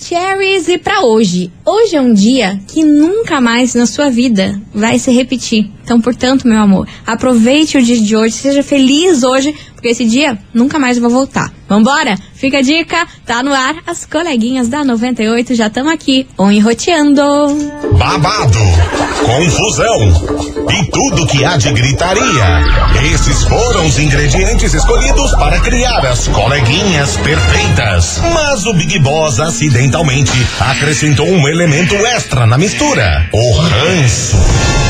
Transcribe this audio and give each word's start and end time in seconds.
Maravicheries 0.00 0.68
e 0.68 0.78
para 0.78 1.02
hoje. 1.02 1.52
Hoje 1.64 1.94
é 1.94 2.00
um 2.00 2.12
dia 2.12 2.58
que 2.66 2.82
nunca 2.82 3.40
mais 3.40 3.74
na 3.74 3.84
sua 3.84 4.08
vida 4.08 4.60
vai 4.74 4.98
se 4.98 5.12
repetir. 5.12 5.70
Então, 5.84 6.00
portanto, 6.00 6.48
meu 6.48 6.58
amor, 6.58 6.88
aproveite 7.06 7.76
o 7.76 7.82
dia 7.82 8.00
de 8.00 8.16
hoje, 8.16 8.34
seja 8.34 8.62
feliz 8.62 9.22
hoje, 9.22 9.54
porque 9.80 9.88
esse 9.88 10.04
dia 10.04 10.38
nunca 10.52 10.78
mais 10.78 10.98
vai 10.98 11.10
voltar. 11.10 11.50
Vambora? 11.66 12.14
Fica 12.34 12.58
a 12.58 12.62
dica, 12.62 13.06
tá 13.24 13.42
no 13.42 13.52
ar, 13.52 13.76
as 13.86 14.04
coleguinhas 14.04 14.68
da 14.68 14.84
98 14.84 15.54
já 15.54 15.68
estão 15.68 15.88
aqui, 15.88 16.26
on. 16.38 16.50
Babado, 17.96 18.58
confusão 19.24 20.66
e 20.70 20.90
tudo 20.90 21.26
que 21.26 21.42
há 21.44 21.56
de 21.56 21.72
gritaria. 21.72 22.62
Esses 23.14 23.42
foram 23.44 23.86
os 23.86 23.98
ingredientes 23.98 24.74
escolhidos 24.74 25.30
para 25.36 25.58
criar 25.60 26.04
as 26.04 26.28
coleguinhas 26.28 27.16
perfeitas. 27.16 28.20
Mas 28.34 28.66
o 28.66 28.74
Big 28.74 28.98
Boss 28.98 29.40
acidentalmente 29.40 30.46
acrescentou 30.60 31.26
um 31.26 31.48
elemento 31.48 31.94
extra 31.94 32.46
na 32.46 32.58
mistura: 32.58 33.30
o 33.32 33.52
ranço. 33.60 34.89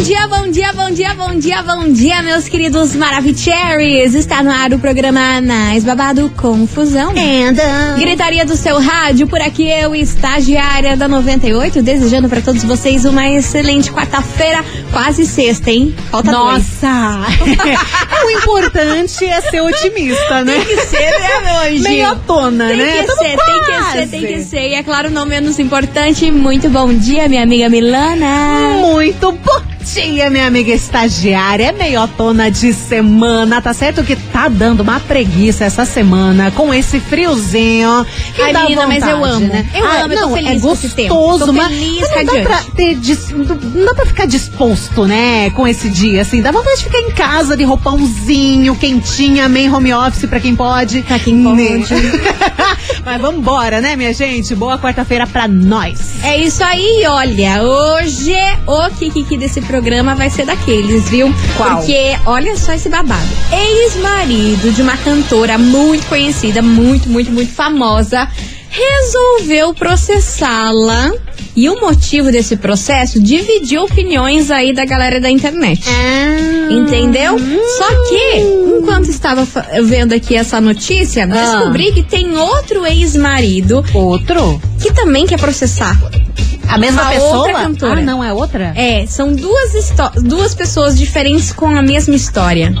Bom 0.00 0.04
dia, 0.04 0.26
bom 0.28 0.50
dia, 0.50 0.72
bom 0.72 0.90
dia, 0.90 1.14
bom 1.14 1.38
dia, 1.38 1.62
bom 1.62 1.92
dia, 1.92 2.22
meus 2.22 2.48
queridos 2.48 2.96
Maravicheries. 2.96 4.14
Está 4.14 4.42
no 4.42 4.50
ar 4.50 4.72
o 4.72 4.78
programa 4.78 5.42
mais 5.42 5.84
babado 5.84 6.32
Confusão. 6.38 7.10
Anda. 7.10 7.96
Gritaria 7.98 8.46
do 8.46 8.56
seu 8.56 8.80
rádio, 8.80 9.26
por 9.26 9.42
aqui 9.42 9.68
eu, 9.68 9.94
estagiária 9.94 10.96
da 10.96 11.06
98, 11.06 11.82
desejando 11.82 12.30
para 12.30 12.40
todos 12.40 12.64
vocês 12.64 13.04
uma 13.04 13.28
excelente 13.28 13.92
quarta-feira, 13.92 14.64
quase 14.90 15.26
sexta, 15.26 15.70
hein? 15.70 15.94
Falta 16.10 16.32
dois. 16.32 16.64
Nossa! 16.82 17.20
o 18.24 18.30
importante 18.30 19.26
é 19.26 19.40
ser 19.42 19.60
otimista, 19.60 20.42
né? 20.42 20.64
Tem 20.64 20.76
que 20.76 20.82
ser, 20.86 21.18
né, 21.20 21.66
anjinho? 21.66 21.82
Meio 21.82 22.16
tona, 22.26 22.68
Tem 22.68 22.76
né? 22.78 23.02
que 23.02 23.12
ser, 23.12 23.36
tem 23.36 23.36
que 23.36 23.92
ser, 23.92 24.08
tem 24.08 24.26
que 24.26 24.42
ser. 24.44 24.68
E 24.70 24.74
é 24.76 24.82
claro, 24.82 25.10
não 25.10 25.26
menos 25.26 25.58
importante, 25.58 26.30
muito 26.30 26.70
bom 26.70 26.90
dia, 26.90 27.28
minha 27.28 27.42
amiga 27.42 27.68
Milana. 27.68 28.78
Muito 28.80 29.30
bom 29.32 29.69
dia, 29.94 30.30
minha 30.30 30.46
amiga 30.46 30.72
estagiária. 30.72 31.64
É 31.64 31.72
meio 31.72 32.06
tona 32.08 32.50
de 32.50 32.72
semana, 32.72 33.60
tá 33.60 33.72
certo 33.72 34.02
que 34.04 34.14
tá 34.16 34.48
dando 34.48 34.80
uma 34.80 35.00
preguiça 35.00 35.64
essa 35.64 35.84
semana 35.84 36.50
com 36.50 36.72
esse 36.72 37.00
friozinho. 37.00 38.06
Que 38.34 38.42
Ai, 38.42 38.52
dá 38.52 38.62
menina, 38.62 38.86
mas 38.86 39.02
vontade, 39.04 39.10
eu 39.10 39.24
amo. 39.24 39.46
Né? 39.46 39.66
Eu 39.74 39.84
Ah, 39.84 40.02
amo, 40.02 40.12
eu 40.14 40.20
não, 40.20 40.36
é 40.36 40.58
gostoso, 40.58 41.52
mas, 41.52 41.70
mas 42.00 42.24
não 42.24 42.34
dá 42.34 42.42
pra 42.42 42.62
ter 42.76 42.98
não 43.74 43.84
dá 43.86 43.94
pra 43.94 44.06
ficar 44.06 44.26
disposto, 44.26 45.06
né, 45.06 45.50
com 45.50 45.66
esse 45.66 45.88
dia, 45.88 46.22
assim. 46.22 46.40
Dá 46.42 46.50
vontade 46.50 46.78
de 46.78 46.84
ficar 46.84 46.98
em 47.00 47.10
casa 47.10 47.56
de 47.56 47.64
roupãozinho, 47.64 48.76
quentinha, 48.76 49.48
meio 49.48 49.74
home 49.74 49.92
office 49.92 50.28
pra 50.28 50.40
quem 50.40 50.54
pode. 50.54 51.02
Pra 51.02 51.18
quem 51.18 51.42
pode. 51.42 51.84
Mas 53.04 53.20
vambora, 53.20 53.80
né, 53.80 53.96
minha 53.96 54.12
gente? 54.12 54.54
Boa 54.54 54.78
quarta-feira 54.78 55.26
pra 55.26 55.46
nós. 55.48 55.98
É 56.22 56.36
isso 56.38 56.62
aí, 56.62 57.04
olha, 57.06 57.62
hoje 57.62 58.34
o 58.66 58.90
Kikiki 58.90 59.36
desse 59.36 59.60
programa 59.62 60.14
vai 60.14 60.30
ser 60.30 60.46
daqueles, 60.46 61.08
viu? 61.08 61.32
Qual? 61.56 61.76
Porque, 61.76 62.16
olha 62.26 62.56
só 62.56 62.72
esse 62.72 62.88
babado. 62.88 63.28
Ex-marido 63.52 64.72
de 64.72 64.82
uma 64.82 64.96
cantora 64.96 65.58
muito 65.58 66.06
conhecida, 66.06 66.62
muito, 66.62 67.08
muito, 67.08 67.30
muito 67.30 67.52
famosa, 67.52 68.28
resolveu 68.70 69.74
processá-la. 69.74 71.12
E 71.56 71.68
o 71.68 71.80
motivo 71.80 72.30
desse 72.30 72.56
processo 72.56 73.20
dividiu 73.20 73.82
opiniões 73.82 74.50
aí 74.50 74.72
da 74.72 74.84
galera 74.84 75.20
da 75.20 75.28
internet. 75.28 75.82
Entendeu? 76.70 77.36
Só 77.38 77.88
que, 78.08 78.36
enquanto 78.78 79.08
estava 79.10 79.46
vendo 79.82 80.12
aqui 80.14 80.36
essa 80.36 80.60
notícia, 80.60 81.24
Ah. 81.24 81.26
descobri 81.26 81.92
que 81.92 82.02
tem 82.04 82.36
outro 82.36 82.86
ex-marido 82.86 83.84
Outro? 83.92 84.60
que 84.80 84.92
também 84.92 85.26
quer 85.26 85.38
processar. 85.40 86.00
A 86.68 86.78
mesma 86.78 87.02
Uma 87.02 87.10
pessoa? 87.10 87.36
outra 87.38 87.52
cantora. 87.54 88.00
Ah, 88.00 88.04
não 88.04 88.22
é 88.22 88.32
outra? 88.32 88.72
É, 88.76 89.04
são 89.06 89.32
duas, 89.32 89.92
duas 90.22 90.54
pessoas 90.54 90.96
diferentes 90.96 91.52
com 91.52 91.66
a 91.66 91.82
mesma 91.82 92.14
história. 92.14 92.72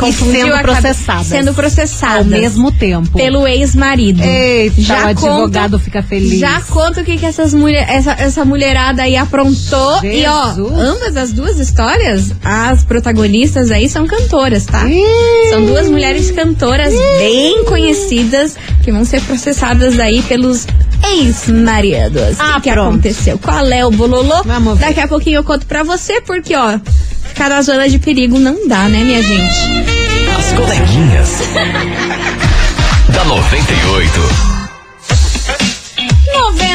Confundiu 0.00 0.40
sendo 0.42 0.54
a 0.54 0.62
cabe- 0.62 0.62
processadas. 0.72 1.26
Sendo 1.26 1.54
processadas. 1.54 2.18
Ao 2.18 2.24
mesmo 2.24 2.72
tempo. 2.72 3.10
Pelo 3.16 3.46
ex-marido. 3.46 4.22
Eita, 4.22 4.80
Já 4.80 5.04
o 5.04 5.08
advogado 5.08 5.72
conta- 5.72 5.84
fica 5.84 6.02
feliz. 6.02 6.38
Já 6.38 6.60
conta 6.62 7.00
o 7.00 7.04
que, 7.04 7.16
que 7.16 7.26
essas 7.26 7.52
mulher, 7.54 7.86
essa, 7.88 8.12
essa 8.12 8.44
mulherada 8.44 9.02
aí 9.02 9.16
aprontou. 9.16 10.04
E 10.04 10.26
ó, 10.26 10.48
Jesus. 10.48 10.72
ambas 10.78 11.16
as 11.16 11.32
duas 11.32 11.58
histórias, 11.58 12.32
as 12.44 12.84
protagonistas 12.84 13.70
aí 13.70 13.88
são 13.88 14.06
cantoras, 14.06 14.64
tá? 14.66 14.84
São 15.50 15.64
duas 15.64 15.88
mulheres 15.88 16.30
cantoras 16.30 16.92
bem 17.18 17.64
conhecidas 17.64 18.56
que 18.82 18.90
vão 18.90 19.04
ser 19.04 19.20
processadas 19.22 19.98
aí 19.98 20.22
pelos 20.22 20.66
ex-maridos. 21.12 22.36
Ah, 22.38 22.56
o 22.58 22.60
que 22.60 22.70
pronto. 22.70 22.88
aconteceu? 22.90 23.38
Qual 23.38 23.66
é 23.66 23.84
o 23.86 23.90
bololô? 23.90 24.42
Vamos 24.44 24.78
ver. 24.78 24.86
Daqui 24.86 25.00
a 25.00 25.08
pouquinho 25.08 25.36
eu 25.38 25.44
conto 25.44 25.66
pra 25.66 25.82
você, 25.82 26.20
porque 26.20 26.54
ó, 26.54 26.78
ficar 27.40 27.48
na 27.48 27.62
zona 27.62 27.88
de 27.88 27.98
perigo 27.98 28.38
não 28.38 28.68
dá, 28.68 28.86
né, 28.86 29.02
minha 29.02 29.22
gente? 29.22 29.54
As 30.38 30.52
coleguinhas. 30.52 31.40
da 33.14 33.24
98. 33.24 34.49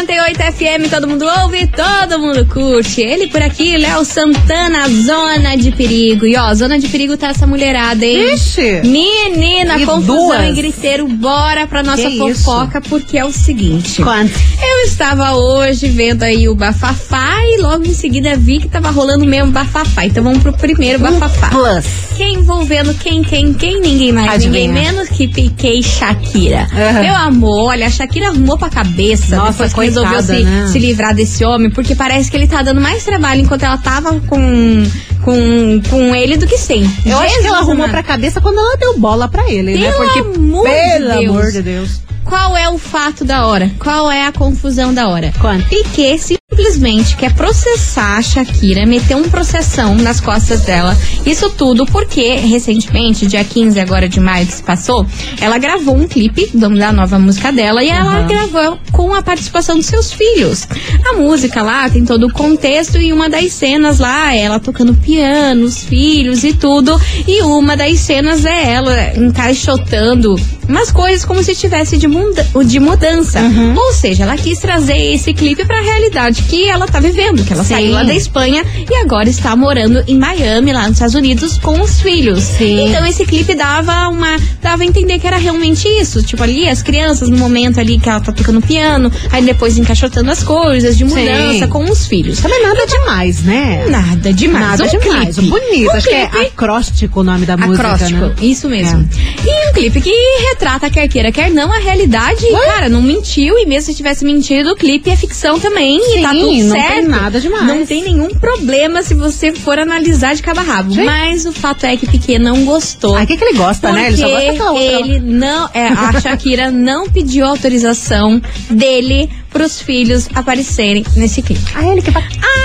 98 0.09 0.37
FM, 0.53 0.89
todo 0.91 1.07
mundo 1.07 1.25
ouve, 1.41 1.65
todo 1.67 2.19
mundo 2.19 2.45
curte. 2.45 3.01
Ele 3.01 3.25
por 3.27 3.41
aqui, 3.41 3.75
Léo 3.75 4.05
Santana, 4.05 4.87
Zona 4.87 5.57
de 5.57 5.71
Perigo. 5.71 6.27
E 6.27 6.37
ó, 6.37 6.53
Zona 6.53 6.77
de 6.77 6.87
Perigo 6.87 7.17
tá 7.17 7.29
essa 7.29 7.47
mulherada, 7.47 8.05
hein? 8.05 8.35
Ixi. 8.35 8.81
Menina, 8.83 9.79
E 9.79 9.85
confusão 9.85 10.15
duas? 10.27 10.49
e 10.49 10.53
griteiro, 10.53 11.07
bora 11.07 11.65
pra 11.65 11.81
nossa 11.81 12.07
Que 12.07 12.19
fofoca, 12.19 12.81
porque 12.81 13.17
é 13.17 13.25
o 13.25 13.31
seguinte. 13.31 14.03
Quanto? 14.03 14.31
Eu 14.61 14.85
estava 14.87 15.33
hoje 15.33 15.87
vendo 15.89 16.21
aí 16.21 16.47
o 16.47 16.53
bafafá 16.55 17.31
e 17.43 17.59
logo 17.61 17.83
em 17.85 17.93
seguida 17.93 18.35
vi 18.37 18.59
que 18.59 18.67
tava 18.67 18.91
rolando 18.91 19.25
mesmo 19.25 19.51
bafafá. 19.51 20.05
Então 20.05 20.23
vamos 20.23 20.43
pro 20.43 20.53
primeiro 20.53 20.99
bafafá. 20.99 21.49
Plus. 21.49 21.85
Quem 22.15 22.35
envolvendo 22.35 22.93
quem, 22.93 23.23
quem, 23.23 23.53
quem? 23.53 23.81
Ninguém 23.81 24.11
mais, 24.11 24.29
Adivinha. 24.33 24.67
ninguém 24.67 24.83
menos 24.85 25.09
que 25.09 25.27
Piquet 25.27 25.79
e 25.79 25.83
Shakira. 25.83 26.67
Aham. 26.71 27.01
Meu 27.01 27.15
amor, 27.15 27.69
olha, 27.71 27.87
a 27.87 27.89
Shakira 27.89 28.27
arrumou 28.27 28.57
pra 28.57 28.69
cabeça 28.69 29.35
Nossa, 29.35 29.51
que 29.67 29.73
resolveu 30.03 30.21
se, 30.21 30.43
né? 30.43 30.67
se 30.67 30.79
livrar 30.79 31.13
desse 31.13 31.43
homem, 31.43 31.69
porque 31.69 31.95
parece 31.95 32.29
que 32.29 32.37
ele 32.37 32.47
tá 32.47 32.61
dando 32.61 32.81
mais 32.81 33.03
trabalho 33.03 33.41
enquanto 33.41 33.63
ela 33.63 33.77
tava 33.77 34.19
com, 34.21 34.83
com, 35.23 35.81
com 35.89 36.15
ele 36.15 36.37
do 36.37 36.47
que 36.47 36.57
sem. 36.57 36.83
Eu 37.05 37.17
acho 37.17 37.27
que 37.27 37.41
Jesus 37.41 37.45
ela 37.45 37.57
arrumou 37.57 37.85
amado. 37.85 37.91
pra 37.91 38.03
cabeça 38.03 38.41
quando 38.41 38.59
ela 38.59 38.77
deu 38.77 38.99
bola 38.99 39.27
pra 39.27 39.49
ele, 39.49 39.77
né? 39.77 39.91
Pelo 39.91 39.97
Porque, 39.97 40.19
amor 40.19 40.63
pelo 40.63 41.11
amor 41.11 41.51
de 41.51 41.61
Deus. 41.61 42.05
Qual 42.25 42.57
é 42.57 42.67
o 42.67 42.77
fato 42.77 43.23
da 43.23 43.45
hora? 43.45 43.71
Qual 43.79 44.11
é 44.11 44.25
a 44.25 44.31
confusão 44.31 44.93
da 44.93 45.07
hora? 45.07 45.31
Quanto? 45.39 45.69
Piquet 45.69 46.17
simplesmente 46.17 47.15
quer 47.15 47.33
processar 47.33 48.17
a 48.17 48.21
Shakira, 48.21 48.85
meter 48.85 49.15
um 49.15 49.29
processão 49.29 49.93
nas 49.95 50.19
costas 50.19 50.61
dela. 50.61 50.97
Isso 51.25 51.49
tudo 51.51 51.85
porque, 51.85 52.35
recentemente, 52.35 53.27
dia 53.27 53.43
15 53.43 53.79
agora 53.79 54.09
de 54.09 54.19
maio 54.19 54.47
que 54.47 54.53
se 54.53 54.63
passou, 54.63 55.05
ela 55.39 55.57
gravou 55.57 55.95
um 55.95 56.07
clipe 56.07 56.49
da 56.53 56.91
nova 56.91 57.19
música 57.19 57.51
dela 57.51 57.83
e 57.83 57.89
ela 57.89 58.19
Aham. 58.19 58.27
gravou 58.27 58.79
com 58.91 59.13
a 59.13 59.21
participação 59.21 59.77
dos 59.77 59.85
seus 59.85 60.11
filhos. 60.11 60.67
A 61.07 61.13
música 61.13 61.61
lá 61.61 61.89
tem 61.89 62.03
todo 62.03 62.27
o 62.27 62.33
contexto 62.33 62.97
e 62.97 63.13
uma 63.13 63.29
das 63.29 63.51
cenas 63.53 63.99
lá 63.99 64.33
é 64.33 64.39
ela 64.41 64.59
tocando 64.59 64.93
piano, 64.95 65.65
os 65.65 65.83
filhos 65.83 66.43
e 66.43 66.53
tudo. 66.53 66.99
E 67.27 67.41
uma 67.43 67.77
das 67.77 67.99
cenas 67.99 68.45
é 68.45 68.71
ela 68.71 69.15
encaixotando 69.15 70.35
umas 70.67 70.91
coisas 70.91 71.25
como 71.25 71.43
se 71.43 71.55
tivesse 71.55 71.97
de, 71.97 72.07
muda 72.07 72.45
de 72.65 72.79
mudança. 72.79 73.39
Uhum. 73.39 73.75
Ou 73.75 73.93
seja, 73.93 74.23
ela 74.23 74.37
quis 74.37 74.59
trazer 74.59 74.97
esse 75.13 75.33
clipe 75.33 75.65
pra 75.65 75.81
realidade 75.81 76.43
que 76.43 76.67
ela 76.67 76.87
tá 76.87 76.99
vivendo, 76.99 77.43
que 77.43 77.53
ela 77.53 77.63
Sim. 77.63 77.75
saiu 77.75 77.91
lá 77.91 78.03
da 78.03 78.13
Espanha 78.13 78.63
e 78.89 78.95
agora 78.95 79.29
está 79.29 79.55
morando 79.55 80.03
em 80.07 80.17
Miami, 80.17 80.73
lá 80.73 80.83
nos 80.83 80.93
Estados 80.93 81.15
Unidos, 81.15 81.57
com 81.57 81.79
os 81.81 82.01
filhos. 82.01 82.43
Sim. 82.43 82.89
Então 82.89 83.05
esse 83.05 83.25
clipe 83.25 83.53
dava 83.55 84.09
uma. 84.09 84.37
dava 84.61 84.83
a 84.83 84.85
entender 84.85 85.19
que 85.19 85.27
era 85.27 85.37
realmente 85.37 85.87
isso. 85.87 86.21
Tipo, 86.23 86.43
ali 86.43 86.67
as 86.67 86.81
crianças, 86.81 87.29
no 87.29 87.37
momento 87.37 87.79
ali 87.79 87.99
que 87.99 88.09
ela 88.09 88.19
tá 88.19 88.31
tocando 88.31 88.61
piano, 88.61 89.11
aí 89.31 89.43
depois 89.43 89.77
encaixotando 89.77 90.31
as 90.31 90.43
coisas, 90.43 90.97
de 90.97 91.03
mudança 91.03 91.65
Sim. 91.65 91.67
com 91.67 91.83
os 91.85 92.05
filhos. 92.07 92.39
Também 92.39 92.61
nada 92.61 92.85
demais, 92.85 93.43
né? 93.43 93.85
Nada 93.89 94.33
demais. 94.33 94.79
Nada 94.79 94.83
um 94.85 94.99
demais. 94.99 95.35
clipe. 95.35 95.49
Bonito. 95.49 95.91
Um 95.91 95.95
Acho 95.95 96.07
que 96.07 96.15
é 96.15 96.27
clipe 96.27 96.45
acróstico 96.47 97.19
o 97.21 97.23
nome 97.23 97.45
da 97.45 97.57
música, 97.57 97.87
Acróstico, 97.87 98.25
né? 98.25 98.35
isso 98.41 98.69
mesmo. 98.69 99.07
E 99.45 99.69
um 99.69 99.73
clipe 99.73 100.01
que 100.01 100.09
retrata, 100.55 100.89
quer 100.89 101.07
queira, 101.09 101.31
quer 101.31 101.51
não, 101.51 101.71
a 101.71 101.77
realidade. 101.77 102.45
E, 102.45 102.51
cara, 102.51 102.87
não 102.87 103.01
mentiu. 103.01 103.59
E 103.59 103.65
mesmo 103.65 103.91
se 103.91 103.95
tivesse 103.95 104.23
mentido, 104.23 104.71
o 104.71 104.75
clipe 104.75 105.09
é 105.09 105.15
ficção 105.15 105.59
também. 105.59 105.99
e 106.17 106.21
tá 106.21 106.31
Sim, 106.31 106.39
tudo 106.39 106.63
não 106.63 106.75
certo. 106.75 106.93
tem 106.93 107.03
nada 107.03 107.41
demais. 107.41 107.67
Não 107.67 107.85
tem 107.85 108.03
nenhum 108.03 108.29
problema 108.29 109.03
se 109.03 109.13
você 109.13 109.51
for 109.51 109.77
analisar 109.77 110.33
de 110.33 110.41
cabo 110.41 110.61
a 110.61 110.63
rabo. 110.63 110.93
Sim. 110.93 111.03
Mas 111.03 111.45
o 111.45 111.51
fato 111.51 111.85
é 111.85 111.97
que 111.97 112.07
Piquet 112.07 112.39
não 112.39 112.65
gostou. 112.65 113.15
Ah, 113.15 113.23
o 113.23 113.27
que, 113.27 113.35
que 113.35 113.43
ele 113.43 113.57
gosta, 113.57 113.91
né? 113.91 114.07
Ele 114.07 114.17
só 114.17 114.29
gosta 114.29 114.45
daquela 114.47 114.71
outra. 114.71 114.85
ele 114.85 115.19
não, 115.19 115.69
é, 115.73 115.87
a 115.87 116.19
Shakira 116.21 116.71
não 116.71 117.09
pediu 117.09 117.45
autorização 117.45 118.41
dele 118.69 119.29
pros 119.55 119.81
filhos 119.81 120.27
aparecerem 120.35 121.05
nesse 121.15 121.41
clipe. 121.41 121.61
Ah, 121.73 121.87
ele 121.87 122.01
que 122.01 122.11
vai. 122.11 122.21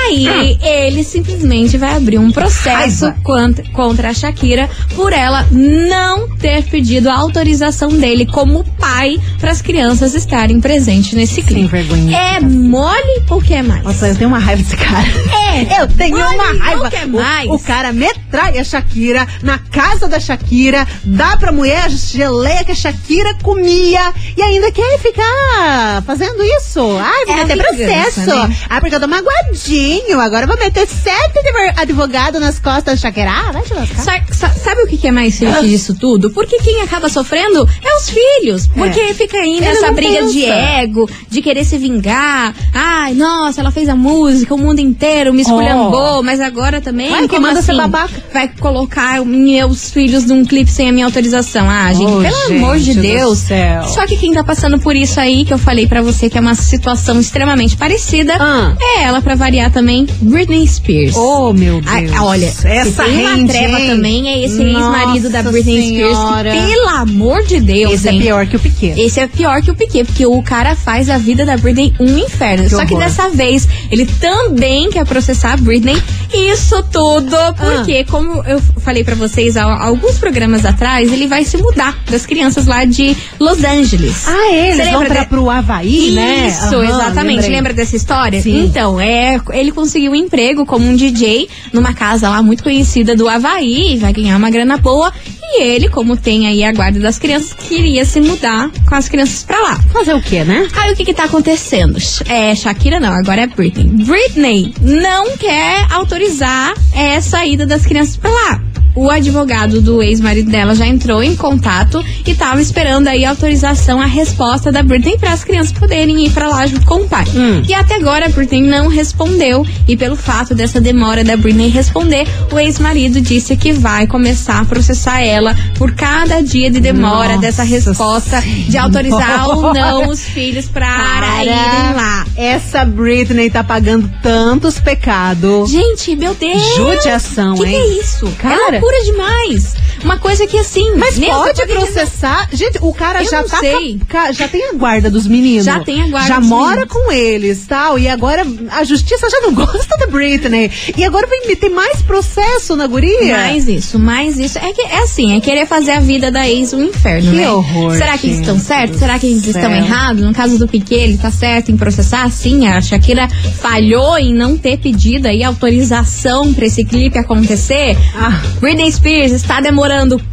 Aí 0.09 0.59
ele 0.61 1.05
simplesmente 1.05 1.79
vai 1.79 1.95
abrir 1.97 2.19
um 2.19 2.33
processo 2.33 3.13
contra, 3.23 3.65
contra 3.71 4.09
a 4.11 4.15
Shakira 4.15 4.69
por 4.97 5.13
ela 5.13 5.47
não 5.53 6.29
ter 6.37 6.65
pedido 6.65 7.09
a 7.09 7.15
autorização 7.15 7.91
dele 7.91 8.27
como 8.27 8.65
pai 8.77 9.17
para 9.39 9.53
as 9.53 9.63
crianças 9.63 10.17
estarem 10.17 10.61
presentes 10.61 11.13
nesse 11.13 11.35
Sem 11.37 11.45
clipe. 11.45 11.67
vergonha. 11.69 12.17
É 12.19 12.41
mole 12.41 13.23
ou 13.31 13.41
que 13.41 13.55
é 13.55 13.63
mais? 13.63 13.85
Nossa, 13.85 14.09
eu 14.09 14.17
tenho 14.17 14.29
uma 14.29 14.41
raiva 14.41 14.61
desse 14.61 14.77
cara. 14.77 15.07
É, 15.49 15.50
Eu 15.81 15.89
tenho 15.89 16.17
uma 16.17 16.65
raiva. 16.65 16.91
que 16.91 16.97
é 16.97 17.05
O- 17.05 17.09
mais? 17.09 17.51
O, 17.51 17.59
cara 17.59 17.93
metrai 17.93 18.59
a 18.59 18.65
Shakira 18.65 19.27
na 19.43 19.59
casa 19.59 20.09
da 20.09 20.19
Shakira, 20.21 20.87
dá 21.05 21.37
pra 21.37 21.53
mulher 21.53 21.85
a 21.85 21.89
geleia 21.89 22.65
que 22.65 22.73
a 22.73 22.75
Shakira 22.75 23.35
comia 23.43 24.13
e 24.37 24.43
ainda 24.43 24.71
quer 24.73 24.99
ficar 24.99 26.03
fazendo 26.07 26.43
isso. 26.43 26.81
Ai, 26.99 27.25
vou 27.27 27.35
É 27.35 27.45
meter 27.45 27.57
vingança, 27.77 28.23
processo. 28.23 28.49
né? 28.49 28.57
Ai, 28.69 28.81
porque 28.81 28.95
eu 28.95 29.01
tô 29.01 29.07
magoadinho. 29.09 30.21
Agora 30.21 30.45
eu 30.45 30.49
vou 30.49 30.59
meter 30.59 30.87
sete 30.87 31.39
advo- 31.39 31.81
advogados 31.81 32.41
nas 32.41 32.59
costas 32.59 32.85
da 32.85 32.97
Shakira. 32.97 33.31
Ah, 33.31 33.53
vai 33.53 33.63
te 33.63 33.75
lascar. 33.75 34.03
Sa- 34.03 34.35
sa- 34.35 34.51
Sabe 34.61 34.83
o 34.83 34.87
que 34.87 35.07
é 35.07 35.11
mais 35.11 35.39
triste 35.39 35.69
disso 35.69 35.95
tudo? 35.99 36.31
Porque 36.31 36.59
quem 36.59 36.83
acaba 36.83 37.09
sofrendo 37.09 37.67
é 37.83 37.97
os 37.97 38.11
filhos. 38.11 38.67
Porque 38.67 39.15
fica 39.15 39.39
aí 39.39 39.57
Ele 39.57 39.61
nessa 39.61 39.87
não 39.89 39.95
briga 39.95 40.27
de 40.27 40.41
pensa. 40.43 40.55
ego, 40.55 41.11
de 41.29 41.43
querer 41.43 41.65
se 41.65 41.79
vingar. 41.79 42.55
Ai, 42.75 43.15
nossa, 43.15 43.61
ela 43.61 43.71
fez 43.71 43.89
a 43.89 43.95
música, 43.97 44.55
o 44.55 44.59
mundo 44.59 44.79
inteiro 44.81 45.33
me 45.33 45.40
esculhambou, 45.41 46.23
mas 46.23 46.41
agora 46.41 46.81
também. 46.81 47.13
Ai, 47.13 47.21
quem 47.21 47.29
como 47.29 47.43
manda 47.43 47.63
ser 47.63 47.73
assim? 47.73 47.81
babaca? 47.81 48.13
Vai 48.33 48.49
colocar 48.49 49.25
meus 49.25 49.91
filhos 49.91 50.25
num 50.25 50.45
clipe 50.45 50.71
sem 50.71 50.89
a 50.89 50.93
minha 50.93 51.05
autorização. 51.07 51.69
Ah, 51.69 51.93
gente, 51.93 52.11
Oh, 52.11 52.21
pelo 52.21 52.49
gente 52.49 52.57
amor 52.57 52.79
de 52.79 52.95
Deus. 52.95 53.39
céu. 53.39 53.85
Só 53.85 54.07
que 54.07 54.17
quem 54.17 54.33
tá 54.33 54.43
passando 54.45 54.79
por 54.79 54.95
isso 54.97 55.19
aí, 55.21 55.45
que 55.45 55.53
eu 55.53 55.59
falei 55.59 55.87
pra 55.87 56.03
você 56.03 56.29
que 56.31 56.37
é 56.39 56.41
uma 56.41 56.55
situação 56.55 57.19
extremamente 57.21 57.77
parecida, 57.77 58.37
Ah. 58.41 58.75
é 58.81 59.03
ela, 59.05 59.21
pra 59.23 59.35
variar 59.35 59.71
também, 59.71 60.07
Britney 60.21 60.67
Spears. 60.67 61.17
Oh, 61.17 61.53
meu 61.53 61.81
Ah, 61.87 62.01
Deus. 62.01 62.13
olha, 62.21 62.47
essa 62.65 63.05
tem 63.05 63.21
uma 63.21 63.35
rende, 63.35 63.49
treva 63.53 63.81
hein? 63.81 63.89
também 63.91 64.29
é 64.29 64.45
esse 64.45 64.63
ex-marido 64.63 65.31
da 65.31 65.43
Britney 65.43 65.89
Spears, 65.89 66.17
Senhora. 66.17 66.51
que, 66.51 66.67
pelo 66.75 66.89
amor 66.89 67.43
de 67.45 67.61
Deus, 67.61 67.93
Esse 67.95 68.09
é 68.09 68.13
hein? 68.13 68.21
pior 68.21 68.47
que 68.47 68.57
o 68.57 68.61
Piquet. 68.61 68.95
Esse 69.01 69.21
é 69.21 69.27
pior 69.27 69.63
que 69.63 69.71
o 69.71 69.75
Piquet, 69.75 70.05
porque 70.05 70.27
o 70.27 70.43
cara 70.43 70.75
faz 70.75 71.09
a 71.11 71.19
vida 71.19 71.45
da 71.45 71.57
Britney 71.57 71.93
um 72.01 72.19
inferno. 72.19 72.65
Que 72.65 72.71
Só 72.71 72.85
que 72.85 72.95
horror. 72.95 73.05
dessa 73.07 73.29
vez, 73.31 73.67
ele 73.91 74.07
também 74.07 74.91
quer 74.91 75.05
processar 75.07 75.30
a 75.31 75.57
Britney. 75.57 76.01
Isso 76.33 76.83
tudo 76.93 77.35
Ah. 77.37 77.53
porque, 77.59 78.05
como 78.05 78.43
eu 78.45 78.61
falei 78.81 79.03
pra 79.05 79.15
vocês 79.15 79.57
há 79.57 79.65
alguns 79.65 80.19
programas 80.19 80.65
atrás, 80.65 81.13
ele 81.13 81.27
vai 81.27 81.45
se 81.45 81.57
mudar 81.57 81.99
das 82.11 82.25
crianças 82.27 82.67
lá 82.67 82.85
de 82.85 83.17
Los 83.39 83.63
Angeles. 83.65 84.27
Ah, 84.29 84.53
é, 84.53 84.73
eles 84.73 84.91
vão 84.91 85.05
pra, 85.05 85.21
de- 85.23 85.29
pro 85.29 85.51
Havaí, 85.51 86.11
né? 86.13 86.49
isso, 86.49 86.75
Aham, 86.77 86.85
exatamente. 86.85 87.37
lembrei. 87.37 87.51
Lembra 87.51 87.73
dessa 87.73 87.97
história? 87.97 88.41
Sim. 88.41 88.65
Então, 88.65 89.01
é, 89.01 89.41
ele 89.53 89.73
conseguiu 89.73 90.13
um 90.13 90.15
emprego 90.17 90.65
como 90.67 90.87
um 90.87 90.95
DJ 90.97 91.49
numa 91.73 91.93
casa 91.93 92.29
lá 92.29 92.43
muito 92.43 92.63
conhecida 92.63 93.15
do 93.17 93.29
Havaí, 93.29 93.97
vai 93.99 94.13
ganhar 94.13 94.37
uma 94.37 94.51
grana 94.51 94.77
boa. 94.77 95.13
E 95.53 95.63
ele, 95.63 95.89
como 95.89 96.17
tem 96.17 96.47
aí 96.47 96.63
a 96.63 96.73
guarda 96.73 97.01
das 97.01 97.19
crianças, 97.19 97.53
queria 97.53 98.05
se 98.05 98.21
mudar 98.21 98.71
com 98.89 98.95
as 98.95 99.09
crianças 99.09 99.43
pra 99.43 99.61
lá. 99.61 99.81
Fazer 99.93 100.15
o 100.15 100.23
quê, 100.23 100.45
né? 100.45 100.69
Aí 100.77 100.93
o 100.93 100.97
que 100.97 101.05
que 101.05 101.15
tá 101.15 101.25
acontecendo? 101.25 101.99
É, 102.29 102.55
Shakira 102.55 103.01
não, 103.01 103.13
agora 103.13 103.43
é 103.43 103.47
Britney. 103.47 103.89
Britney 104.05 104.73
não 104.81 105.37
quer 105.37 105.87
autorizar 105.91 106.75
essa 106.95 107.45
ida 107.45 107.67
das 107.67 107.85
crianças 107.85 108.17
pra 108.17 108.31
lá. 108.31 108.63
O 108.95 109.09
advogado 109.09 109.81
do 109.81 110.03
ex-marido 110.03 110.51
dela 110.51 110.75
já 110.75 110.87
entrou 110.87 111.23
em 111.23 111.37
contato 111.37 112.05
e 112.27 112.35
tava 112.35 112.61
esperando 112.61 113.09
aí 113.09 113.25
a 113.25 113.31
autorização, 113.31 114.01
a 114.01 114.07
resposta 114.07 114.73
da 114.73 114.83
Britney 114.83 115.17
para 115.19 115.33
as 115.33 115.45
crianças 115.45 115.73
poderem 115.73 116.27
ir 116.27 116.31
pra 116.31 116.49
lá 116.49 116.67
junto 116.67 116.85
com 116.87 117.03
o 117.03 117.09
pai. 117.09 117.25
Hum. 117.35 117.63
E 117.69 117.73
até 117.73 117.97
agora 117.97 118.27
a 118.27 118.29
Britney 118.29 118.63
não 118.63 118.89
respondeu 118.89 119.65
e 119.87 119.97
pelo 119.97 120.17
fato 120.17 120.55
dessa 120.55 120.81
demora 120.81 121.23
da 121.23 121.37
Britney 121.37 121.69
responder, 121.69 122.27
o 122.53 122.59
ex-marido 122.59 123.21
disse 123.21 123.57
que 123.57 123.73
vai 123.73 124.07
começar 124.07 124.61
a 124.61 124.65
processar 124.65 125.21
ela 125.21 125.55
por 125.77 125.93
cada 125.93 126.43
dia 126.43 126.71
de 126.71 126.81
demora 126.81 127.29
Nossa 127.29 127.41
dessa 127.41 127.63
resposta 127.63 128.41
de 128.41 128.77
autorizar 128.77 129.49
ou 129.49 129.73
não 129.75 130.09
os 130.09 130.25
filhos 130.25 130.67
para 130.67 131.43
irem 131.43 131.95
lá. 131.95 132.27
Essa 132.37 132.85
Britney 132.85 133.51
tá 133.51 133.63
pagando 133.63 134.11
tantos 134.23 134.79
pecados. 134.81 135.71
Gente, 135.71 136.17
meu 136.17 136.35
Deus! 136.35 136.61
Judiação, 136.75 137.55
que 137.55 137.65
que 137.65 137.69
hein? 137.69 137.77
é 137.77 138.01
isso? 138.01 138.27
Cara. 138.39 138.77
É 138.77 138.80
loucura 138.81 139.03
demais. 139.05 139.75
Uma 140.05 140.19
coisa 140.19 140.47
que 140.47 140.59
assim. 140.59 140.95
Mas 140.97 141.19
pode 141.19 141.67
processar. 141.67 142.49
Gente, 142.53 142.79
o 142.81 142.93
cara 142.93 143.23
Eu 143.23 143.31
já 143.31 143.43
não 143.43 143.49
tá. 143.49 143.59
sei. 143.61 143.99
Já 144.33 144.49
tem 144.49 144.69
a 144.69 144.73
guarda 144.73 145.11
dos 145.11 145.27
meninos. 145.27 145.65
Já 145.65 145.81
tem 145.81 146.03
a 146.03 146.09
guarda 146.09 146.29
Já 146.29 146.41
mora 146.41 146.81
meninos. 146.87 146.93
com 146.93 147.13
eles 147.13 147.67
tal. 147.67 147.99
E 147.99 148.09
agora 148.09 148.47
a 148.71 148.85
justiça 148.85 149.29
já 149.31 149.41
não 149.41 149.53
gosta 149.55 149.97
da 149.99 150.07
Britney. 150.07 150.71
E 150.97 151.05
agora 151.05 151.27
vem 151.27 151.47
meter 151.47 151.71
mais 151.71 152.01
processo 152.03 152.75
na 152.77 152.87
guria. 152.87 153.37
Mais 153.37 153.69
isso, 153.69 153.99
mais 153.99 154.39
isso. 154.39 154.59
É 154.59 154.73
que 154.73 154.83
é 154.83 154.99
assim, 155.03 155.37
é 155.37 155.41
querer 155.41 155.67
fazer 155.67 155.93
a 155.93 156.01
vida 156.01 156.31
da 156.31 156.49
ex 156.49 156.73
um 156.73 156.83
inferno, 156.85 157.31
Que 157.31 157.37
né? 157.39 157.51
horror, 157.51 157.95
Será 157.97 158.17
que 158.19 158.27
eles 158.27 158.39
estão 158.41 158.59
certos? 158.59 158.99
Será 158.99 159.19
que 159.19 159.27
eles 159.27 159.47
estão 159.47 159.75
errados? 159.75 160.25
No 160.25 160.33
caso 160.33 160.59
do 160.59 160.67
Piquet, 160.69 161.01
ele 161.03 161.19
tá 161.19 161.31
certo 161.31 161.71
em 161.71 161.77
processar? 161.77 162.31
Sim, 162.31 162.67
a 162.67 162.81
Shakira 162.81 163.29
falhou 163.61 164.19
em 164.19 164.33
não 164.35 164.57
ter 164.57 164.79
pedido 164.79 165.27
aí 165.29 165.43
autorização 165.45 166.53
pra 166.55 166.67
esse 166.67 166.85
clipe 166.85 167.19
acontecer. 167.19 167.97
Ah. 168.15 168.41
Britney 168.61 168.91
Spears 168.93 169.33
está 169.33 169.61
demorando 169.61 169.90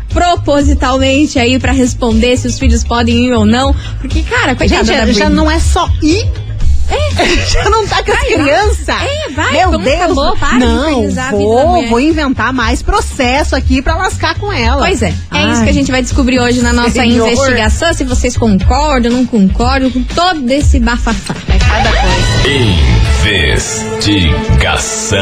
propositalmente 0.10 1.40
aí 1.40 1.60
pra 1.60 1.72
responder 1.72 2.38
se 2.38 2.48
os 2.48 2.58
filhos 2.58 2.84
podem 2.84 3.28
ir 3.28 3.34
ou 3.34 3.46
não. 3.46 3.76
Porque, 4.00 4.22
cara, 4.24 4.56
coitada 4.56 4.84
Gente, 4.84 4.98
da 4.98 5.12
já 5.12 5.30
não 5.30 5.50
é 5.50 5.60
só 5.60 5.88
ir. 6.02 6.28
já 7.52 7.70
não 7.70 7.86
tá 7.86 8.02
com 8.04 8.12
as 8.12 8.20
crianças. 8.20 8.88
É, 8.90 9.30
vai, 9.32 9.52
Meu 9.52 9.72
como 9.72 9.84
Deus. 9.84 9.96
acabou, 9.96 10.38
para 10.38 10.54
de 10.54 10.60
não, 10.60 11.06
a 11.06 11.10
da 11.12 11.32
vou, 11.32 11.86
vou 11.88 12.00
inventar 12.00 12.54
mais 12.54 12.82
processo 12.82 13.56
aqui 13.56 13.82
pra 13.82 13.96
lascar 13.98 14.36
com 14.36 14.52
ela. 14.52 14.80
Pois 14.86 15.02
é, 15.02 15.10
é 15.10 15.16
Ai. 15.32 15.52
isso 15.52 15.64
que 15.64 15.70
a 15.70 15.74
gente 15.74 15.92
vai 15.92 16.02
descobrir 16.02 16.40
hoje 16.40 16.62
na 16.62 16.72
nossa 16.72 16.92
Senhor. 17.02 17.28
investigação. 17.28 17.94
Se 17.94 18.04
vocês 18.06 18.38
concordam, 18.38 19.12
não 19.12 19.26
concordam 19.26 19.92
com 19.92 20.02
todo 20.04 20.50
esse 20.50 20.80
bafafá. 20.80 21.36
É 21.50 21.58
cada 21.60 21.92
coisa. 21.92 22.48
Investigação. 23.28 25.18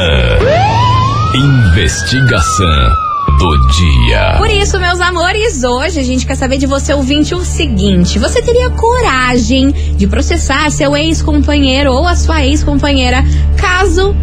Investigação 1.33 3.05
do 3.37 3.57
dia. 3.69 4.35
Por 4.37 4.49
isso, 4.49 4.79
meus 4.79 4.99
amores, 4.99 5.63
hoje 5.63 5.99
a 5.99 6.03
gente 6.03 6.25
quer 6.25 6.35
saber 6.35 6.57
de 6.57 6.65
você, 6.65 6.93
ouvinte, 6.93 7.33
o 7.33 7.43
seguinte: 7.43 8.19
você 8.19 8.41
teria 8.41 8.69
coragem 8.69 9.71
de 9.71 10.07
processar 10.07 10.69
seu 10.71 10.95
ex-companheiro 10.95 11.91
ou 11.91 12.07
a 12.07 12.15
sua 12.15 12.43
ex-companheira 12.45 13.23
caso 13.57 14.15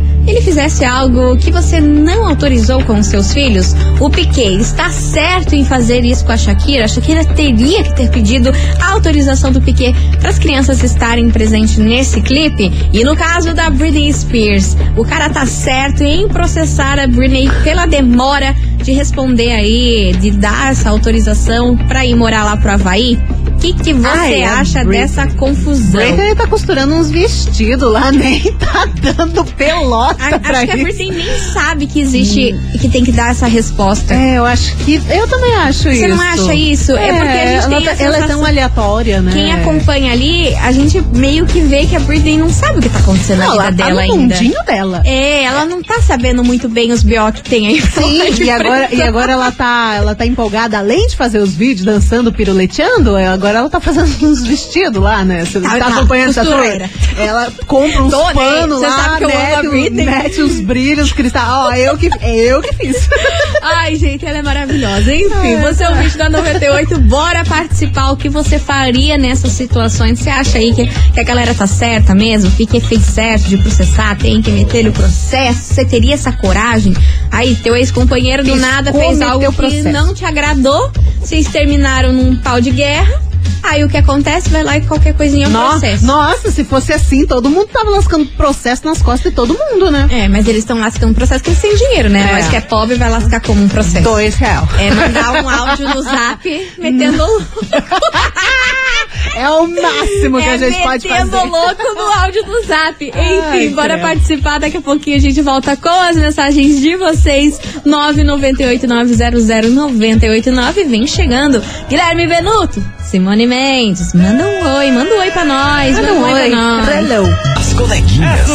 fizesse 0.53 0.85
algo 0.85 1.35
que 1.39 1.51
você 1.51 1.81
não 1.81 2.29
autorizou 2.29 2.85
com 2.85 3.03
seus 3.03 3.33
filhos? 3.33 3.75
O 3.99 4.11
Piquet 4.11 4.61
está 4.61 4.91
certo 4.91 5.55
em 5.55 5.65
fazer 5.65 6.05
isso 6.05 6.27
com 6.27 6.33
a 6.33 6.37
Shakira? 6.37 6.85
A 6.85 6.89
Shakira 6.89 7.25
teria 7.25 7.83
que 7.83 7.95
ter 7.95 8.11
pedido 8.11 8.51
a 8.79 8.91
autorização 8.91 9.51
do 9.51 9.63
Piquet 9.63 9.95
para 10.21 10.29
as 10.29 10.39
crianças 10.39 10.83
estarem 10.83 11.31
presentes 11.31 11.79
nesse 11.79 12.21
clipe? 12.21 12.71
E 12.93 13.03
no 13.03 13.17
caso 13.17 13.55
da 13.55 13.71
Britney 13.71 14.13
Spears, 14.13 14.77
o 14.95 15.07
cara 15.07 15.31
tá 15.31 15.47
certo 15.47 16.03
em 16.03 16.29
processar 16.29 16.99
a 16.99 17.07
Britney 17.07 17.51
pela 17.65 17.87
demora 17.87 18.55
de 18.83 18.93
responder 18.93 19.53
aí, 19.53 20.15
de 20.21 20.33
dar 20.33 20.73
essa 20.73 20.91
autorização 20.91 21.79
pra 21.79 22.05
ir 22.05 22.15
morar 22.15 22.45
lá 22.45 22.59
pro 22.59 22.73
Havaí. 22.73 23.19
O 23.63 23.75
que, 23.75 23.75
que 23.75 23.93
você 23.93 24.43
a 24.43 24.59
acha 24.59 24.85
dessa 24.85 25.27
confusão? 25.29 26.01
Britney 26.01 26.35
tá 26.35 26.47
costurando 26.49 26.95
uns 26.95 27.11
vestidos 27.11 27.93
lá, 27.93 28.11
nem 28.13 28.41
tá 28.55 28.87
dando 29.17 29.45
pelota 29.45 30.17
A- 30.35 30.39
pra 30.41 30.59
acho 30.59 30.67
que 30.67 30.73
a. 30.73 30.77
Britney 30.83 31.11
nem 31.13 31.39
sabe 31.53 31.87
que 31.87 32.01
existe 32.01 32.57
e 32.75 32.79
que 32.79 32.89
tem 32.89 33.05
que 33.05 33.13
dar 33.13 33.31
essa 33.31 33.47
resposta. 33.47 34.13
É, 34.15 34.39
eu 34.39 34.45
acho 34.45 34.75
que. 34.79 35.01
Eu 35.09 35.29
também 35.29 35.55
acho 35.55 35.89
isso. 35.89 36.01
Você 36.01 36.09
não 36.09 36.21
acha 36.21 36.55
isso? 36.55 36.93
É 36.97 37.13
porque 37.13 37.29
a 37.29 37.47
gente 37.47 37.65
ela, 37.65 37.69
tem 37.77 37.85
tá- 37.85 38.05
ela 38.05 38.17
é 38.19 38.27
tão 38.27 38.45
aleatória, 38.45 39.21
né? 39.23 39.31
Quem 39.33 39.53
acompanha 39.53 40.13
ali, 40.13 40.53
a 40.57 40.73
gente 40.73 41.01
meio 41.15 41.47
que 41.47 41.61
vê 41.61 41.87
que 41.87 41.95
a 41.95 42.01
Britney 42.01 42.39
não 42.39 42.51
sabe 42.51 42.79
o 42.79 42.83
que 42.83 42.89
tá 42.89 42.99
acontecendo 42.99 43.39
não, 43.39 43.57
na 43.57 43.71
vida 43.71 43.85
tá 43.85 43.89
dela 43.89 43.93
no 44.07 44.13
ainda. 44.13 44.17
mundinho 44.35 44.65
dela. 44.65 45.03
É, 45.05 45.45
ela 45.45 45.65
não 45.67 45.83
tá 45.83 46.01
sabendo 46.03 46.43
muito 46.43 46.69
bem 46.69 46.91
os 46.91 47.03
B.O. 47.05 47.33
que 47.33 47.43
tem 47.43 47.69
aí. 47.69 47.81
Sim, 47.81 48.43
e 48.45 48.51
agora, 48.51 48.89
e 48.93 49.01
agora 49.03 49.33
ela 49.33 49.53
tá, 49.53 49.95
ela 49.97 50.15
tá 50.17 50.27
empolgada, 50.27 50.79
além 50.79 51.07
de 51.07 51.17
fazer 51.17 51.39
os 51.39 51.55
vídeos 51.55 51.85
dançando, 51.85 52.33
piruleteando, 52.33 53.15
agora 53.17 53.52
agora 53.53 53.59
ela 53.59 53.71
tá 53.71 53.81
fazendo 53.81 54.09
uns 54.27 54.43
vestidos 54.43 55.03
lá, 55.03 55.25
né? 55.25 55.45
Você 55.45 55.61
tá, 55.61 55.79
tá, 55.79 55.87
acompanhando 55.89 56.31
essa 56.31 56.45
costureira. 56.45 56.91
Ela 57.17 57.53
compra 57.67 58.03
uns 58.03 58.15
panos 58.33 58.81
Você 58.81 58.87
lá, 58.87 58.97
sabe 58.97 59.19
que 59.19 59.25
eu 59.25 59.31
amo 59.31 59.39
a 59.39 59.63
mete, 59.63 59.69
Britney. 59.69 60.07
mete 60.07 60.43
uns 60.43 60.61
brilhos, 60.61 61.13
cristal. 61.13 61.69
Ó, 61.69 61.73
eu 61.73 61.97
que, 61.97 62.11
eu 62.23 62.63
que 62.63 62.73
fiz. 62.75 63.09
Ai, 63.63 63.95
gente, 63.95 64.25
ela 64.25 64.39
é 64.39 64.43
maravilhosa. 64.43 65.15
Enfim, 65.15 65.57
você 65.61 65.85
é 65.85 65.91
o 65.91 65.95
vídeo 65.95 66.19
da 66.19 66.31
98, 66.31 66.99
bora 67.01 67.45
participar. 67.45 68.11
O 68.11 68.17
que 68.17 68.29
você 68.29 68.59
faria 68.59 69.19
nessas 69.19 69.53
situações? 69.53 70.19
Você 70.19 70.31
acha 70.31 70.59
aí 70.59 70.73
que, 70.73 70.87
que 70.87 71.21
a 71.21 71.25
galera 71.25 71.55
tá 71.55 71.67
certa 71.67 72.15
mesmo? 72.15 72.51
Que 72.53 72.67
que 72.67 72.81
fez 72.81 73.03
certo 73.03 73.45
de 73.49 73.59
processar? 73.59 74.17
Tem 74.17 74.41
que 74.41 74.51
meter 74.51 74.89
o 74.89 74.93
processo? 74.93 75.75
Você 75.75 75.85
teria 75.85 76.15
essa 76.15 76.33
coragem? 76.33 76.95
Aí, 77.33 77.57
teu 77.57 77.75
ex-companheiro 77.75 78.45
do 78.45 78.55
nada 78.55 78.93
fez 78.93 79.21
algo 79.21 79.49
o 79.49 79.53
que 79.53 79.83
não 79.83 80.13
te 80.15 80.25
agradou. 80.25 80.93
Vocês 81.19 81.49
terminaram 81.49 82.13
num 82.13 82.37
pau 82.37 82.61
de 82.61 82.71
guerra. 82.71 83.21
Aí 83.63 83.85
o 83.85 83.89
que 83.89 83.97
acontece? 83.97 84.49
Vai 84.51 84.65
lá 84.65 84.77
e 84.77 84.81
qualquer 84.83 85.15
coisinha 85.15 85.47
é 85.47 85.49
um 85.49 85.53
No- 85.53 85.69
processo. 85.71 86.05
Nossa, 86.05 86.51
se 86.51 86.65
fosse 86.65 86.93
assim, 86.93 87.25
todo 87.25 87.49
mundo 87.49 87.69
tava 87.73 87.91
lascando 87.91 88.27
processo 88.27 88.85
nas 88.85 89.01
costas 89.01 89.31
de 89.31 89.37
todo 89.37 89.55
mundo, 89.57 89.89
né? 89.91 90.09
É, 90.11 90.29
mas 90.29 90.47
eles 90.49 90.59
estão 90.63 90.79
lascando 90.81 91.15
processo 91.15 91.43
porque 91.45 91.51
eles 91.51 91.63
têm 91.63 91.89
dinheiro, 91.89 92.09
né? 92.11 92.41
É. 92.41 92.49
Que 92.51 92.57
é 92.57 92.61
pobre 92.61 92.97
vai 92.97 93.09
lascar 93.09 93.41
como 93.41 93.63
um 93.63 93.69
processo. 93.69 94.03
Dois 94.03 94.35
real. 94.35 94.69
É 94.81 94.91
mandar 94.93 95.45
um 95.45 95.49
áudio 95.49 95.89
no 95.89 96.03
zap 96.03 96.45
metendo 96.77 97.25
É 99.35 99.49
o 99.51 99.67
máximo 99.67 100.39
que 100.39 100.45
é 100.49 100.53
a 100.53 100.57
gente 100.57 100.83
pode 100.83 101.09
fazer. 101.09 101.37
louco 101.37 101.83
no 101.95 102.03
áudio 102.23 102.45
do 102.45 102.63
zap. 102.65 103.05
Enfim, 103.05 103.19
Ai, 103.19 103.69
bora 103.69 103.99
participar. 103.99 104.59
Daqui 104.59 104.77
a 104.77 104.81
pouquinho 104.81 105.17
a 105.17 105.21
gente 105.21 105.41
volta 105.43 105.77
com 105.77 105.89
as 105.89 106.17
mensagens 106.17 106.81
de 106.81 106.97
vocês. 106.97 107.61
998-900-989. 107.87 110.87
Vem 110.89 111.07
chegando. 111.07 111.63
Guilherme 111.89 112.27
Venuto, 112.27 112.83
Simone 113.01 113.47
Mendes. 113.47 114.13
Manda 114.15 114.45
um 114.45 114.77
oi, 114.77 114.91
manda 114.91 115.15
um 115.15 115.19
oi 115.19 115.31
pra 115.31 115.45
nós. 115.45 115.97
Manda 115.97 116.13
um 116.13 116.23
oi, 116.23 116.33
pra 116.33 116.49
nós. 116.57 116.89
Hello. 116.89 117.29
As 117.57 117.73
coleguinhas. 117.75 118.49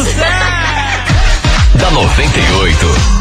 da 1.75 1.91
98. 1.91 3.16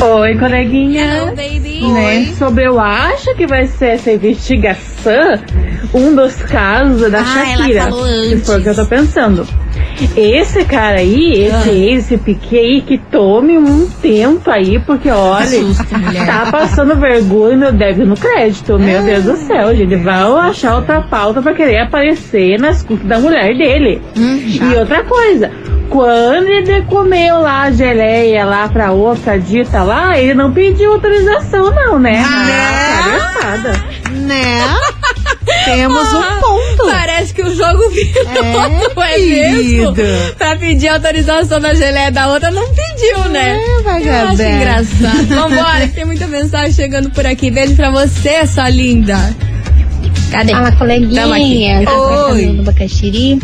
Oi, 0.02 0.38
coleguinha. 0.38 1.04
Hello, 1.16 1.26
baby. 1.36 1.92
Né? 1.92 2.32
Sobre 2.38 2.66
eu 2.66 2.78
acho 2.80 3.34
que 3.34 3.46
vai 3.46 3.66
ser 3.66 3.86
essa 3.90 4.10
investigação 4.12 5.38
um 5.92 6.14
dos 6.14 6.36
casos 6.42 7.10
da 7.10 7.20
Ah, 7.20 7.48
ela 7.50 7.56
Shakira. 7.58 7.82
falou 7.82 8.06
Que 8.06 8.36
foi 8.38 8.60
o 8.60 8.62
que 8.62 8.68
eu 8.68 8.74
tô 8.74 8.80
antes. 8.82 8.88
pensando. 8.90 9.46
Esse 10.16 10.64
cara 10.64 10.98
aí, 10.98 11.44
esse 11.44 11.70
Ah. 11.70 11.72
esse 11.72 12.16
Piquet 12.18 12.58
aí, 12.58 12.80
que 12.82 12.98
tome 12.98 13.58
um 13.58 13.88
tempo 14.02 14.50
aí, 14.50 14.78
porque 14.80 15.10
olha, 15.10 15.60
mulher. 15.60 16.26
tá 16.26 16.48
passando 16.50 16.96
vergonha 16.96 17.56
no 17.56 17.72
débito 17.72 18.06
no 18.06 18.16
crédito. 18.16 18.74
Ah. 18.74 18.78
Meu 18.78 19.02
Deus 19.02 19.24
do 19.24 19.36
céu, 19.36 19.74
gente. 19.74 19.96
Vão 19.96 20.36
achar 20.38 20.76
outra 20.76 21.00
pauta 21.02 21.40
pra 21.42 21.52
querer 21.54 21.80
aparecer 21.80 22.58
nas 22.58 22.82
custas 22.82 23.06
da 23.08 23.18
mulher 23.18 23.56
dele. 23.56 24.00
Hum, 24.16 24.40
E 24.46 24.76
outra 24.78 25.02
coisa, 25.04 25.50
quando 25.88 26.46
ele 26.48 26.82
comeu 26.82 27.40
lá 27.40 27.62
a 27.62 27.70
geleia 27.70 28.44
lá 28.44 28.68
pra 28.68 28.92
outra 28.92 29.38
dita 29.38 29.82
lá, 29.82 30.18
ele 30.18 30.34
não 30.34 30.52
pediu 30.52 30.92
autorização 30.92 31.70
não, 31.74 31.98
né? 31.98 32.22
Ah, 32.24 33.02
palhaçada. 33.02 33.84
Né? 34.12 34.58
Temos 35.64 36.12
um 36.12 36.40
ponto. 36.40 36.90
Parece 36.90 37.34
que 37.34 37.42
o 37.42 37.54
jogo 37.54 37.88
virou, 37.90 38.30
É, 38.30 38.42
não 38.94 39.02
é 39.02 39.18
mesmo? 39.18 39.94
Pra 40.36 40.56
pedir 40.56 40.88
autorização 40.88 41.60
da 41.60 41.74
geleia 41.74 42.10
da 42.10 42.28
outra, 42.32 42.50
não 42.50 42.66
pediu, 42.74 43.28
né? 43.30 43.58
É, 43.58 44.08
Eu 44.08 44.28
acho 44.28 44.42
engraçado. 44.42 45.26
Vambora, 45.28 45.86
que 45.88 45.94
tem 45.94 46.04
muita 46.04 46.26
mensagem 46.26 46.72
chegando 46.72 47.10
por 47.10 47.26
aqui. 47.26 47.50
Beijo 47.50 47.74
pra 47.76 47.90
você, 47.90 48.46
sua 48.46 48.68
linda. 48.68 49.16
Cadê? 50.30 50.52
Fala, 50.52 50.72
coleguinha. 50.72 51.82
Tá 51.84 52.26
Oi. 52.28 52.46
do 52.46 52.62
Bacaxiri? 52.62 53.38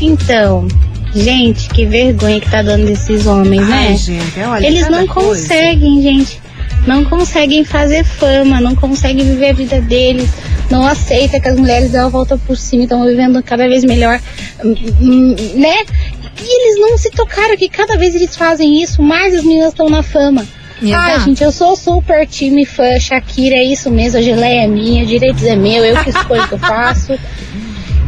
Então, 0.00 0.66
gente, 1.14 1.68
que 1.70 1.86
vergonha 1.86 2.40
que 2.40 2.50
tá 2.50 2.60
dando 2.62 2.86
desses 2.86 3.26
homens, 3.26 3.62
Ai, 3.62 3.90
né? 3.90 3.96
gente, 3.96 4.40
olha, 4.40 4.66
Eles 4.66 4.88
não 4.90 5.06
coisa. 5.06 5.42
conseguem, 5.42 6.02
gente. 6.02 6.40
Não 6.86 7.04
conseguem 7.04 7.64
fazer 7.64 8.04
fama, 8.04 8.60
não 8.60 8.74
conseguem 8.74 9.24
viver 9.24 9.50
a 9.50 9.52
vida 9.54 9.80
deles. 9.80 10.28
Não 10.74 10.84
aceita 10.84 11.38
que 11.38 11.48
as 11.48 11.56
mulheres 11.56 11.92
dão 11.92 12.06
a 12.06 12.08
volta 12.08 12.36
por 12.36 12.56
cima, 12.56 12.82
estão 12.82 13.06
vivendo 13.06 13.40
cada 13.44 13.68
vez 13.68 13.84
melhor, 13.84 14.20
hum, 14.64 14.74
hum, 15.00 15.36
né? 15.54 15.84
E 16.42 16.66
eles 16.66 16.80
não 16.80 16.98
se 16.98 17.10
tocaram 17.10 17.56
que 17.56 17.68
cada 17.68 17.96
vez 17.96 18.12
eles 18.12 18.34
fazem 18.34 18.82
isso, 18.82 19.00
mais 19.00 19.32
as 19.36 19.44
meninas 19.44 19.68
estão 19.68 19.88
na 19.88 20.02
fama. 20.02 20.44
Ah, 20.82 21.12
Exato. 21.12 21.20
gente, 21.20 21.44
eu 21.44 21.52
sou 21.52 21.76
super 21.76 22.26
time 22.26 22.66
fã, 22.66 22.98
Shakira, 22.98 23.54
é 23.54 23.62
isso 23.62 23.88
mesmo, 23.88 24.18
a 24.18 24.22
geleia 24.22 24.64
é 24.64 24.66
minha, 24.66 25.06
direitos 25.06 25.44
é 25.44 25.54
meu, 25.54 25.84
eu 25.84 26.02
que 26.02 26.10
escolho 26.10 26.42
o 26.42 26.48
que 26.48 26.54
eu 26.54 26.58
faço. 26.74 27.16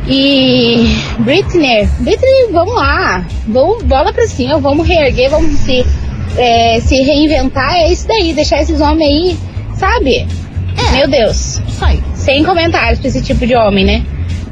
E 0.09 0.89
Britney, 1.21 1.89
Britney, 2.01 2.49
vamos 2.51 2.75
lá, 2.75 3.25
vamos, 3.47 3.85
bola 3.85 4.13
pra 4.13 4.27
cima, 4.27 4.59
vamos 4.59 4.87
reerguer, 4.87 5.31
vamos 5.31 5.57
se, 5.61 5.87
é, 6.37 6.81
se 6.81 6.97
reinventar, 6.97 7.77
é 7.77 7.93
isso 7.93 8.09
daí, 8.09 8.33
deixar 8.33 8.61
esses 8.61 8.81
homens 8.81 9.09
aí, 9.09 9.39
sabe? 9.77 10.27
Meu 10.93 11.09
Deus, 11.09 11.61
aí. 11.81 12.03
sem 12.15 12.45
comentários 12.45 12.99
pra 12.99 13.09
esse 13.09 13.23
tipo 13.23 13.47
de 13.47 13.55
homem, 13.55 13.85
né? 13.85 14.05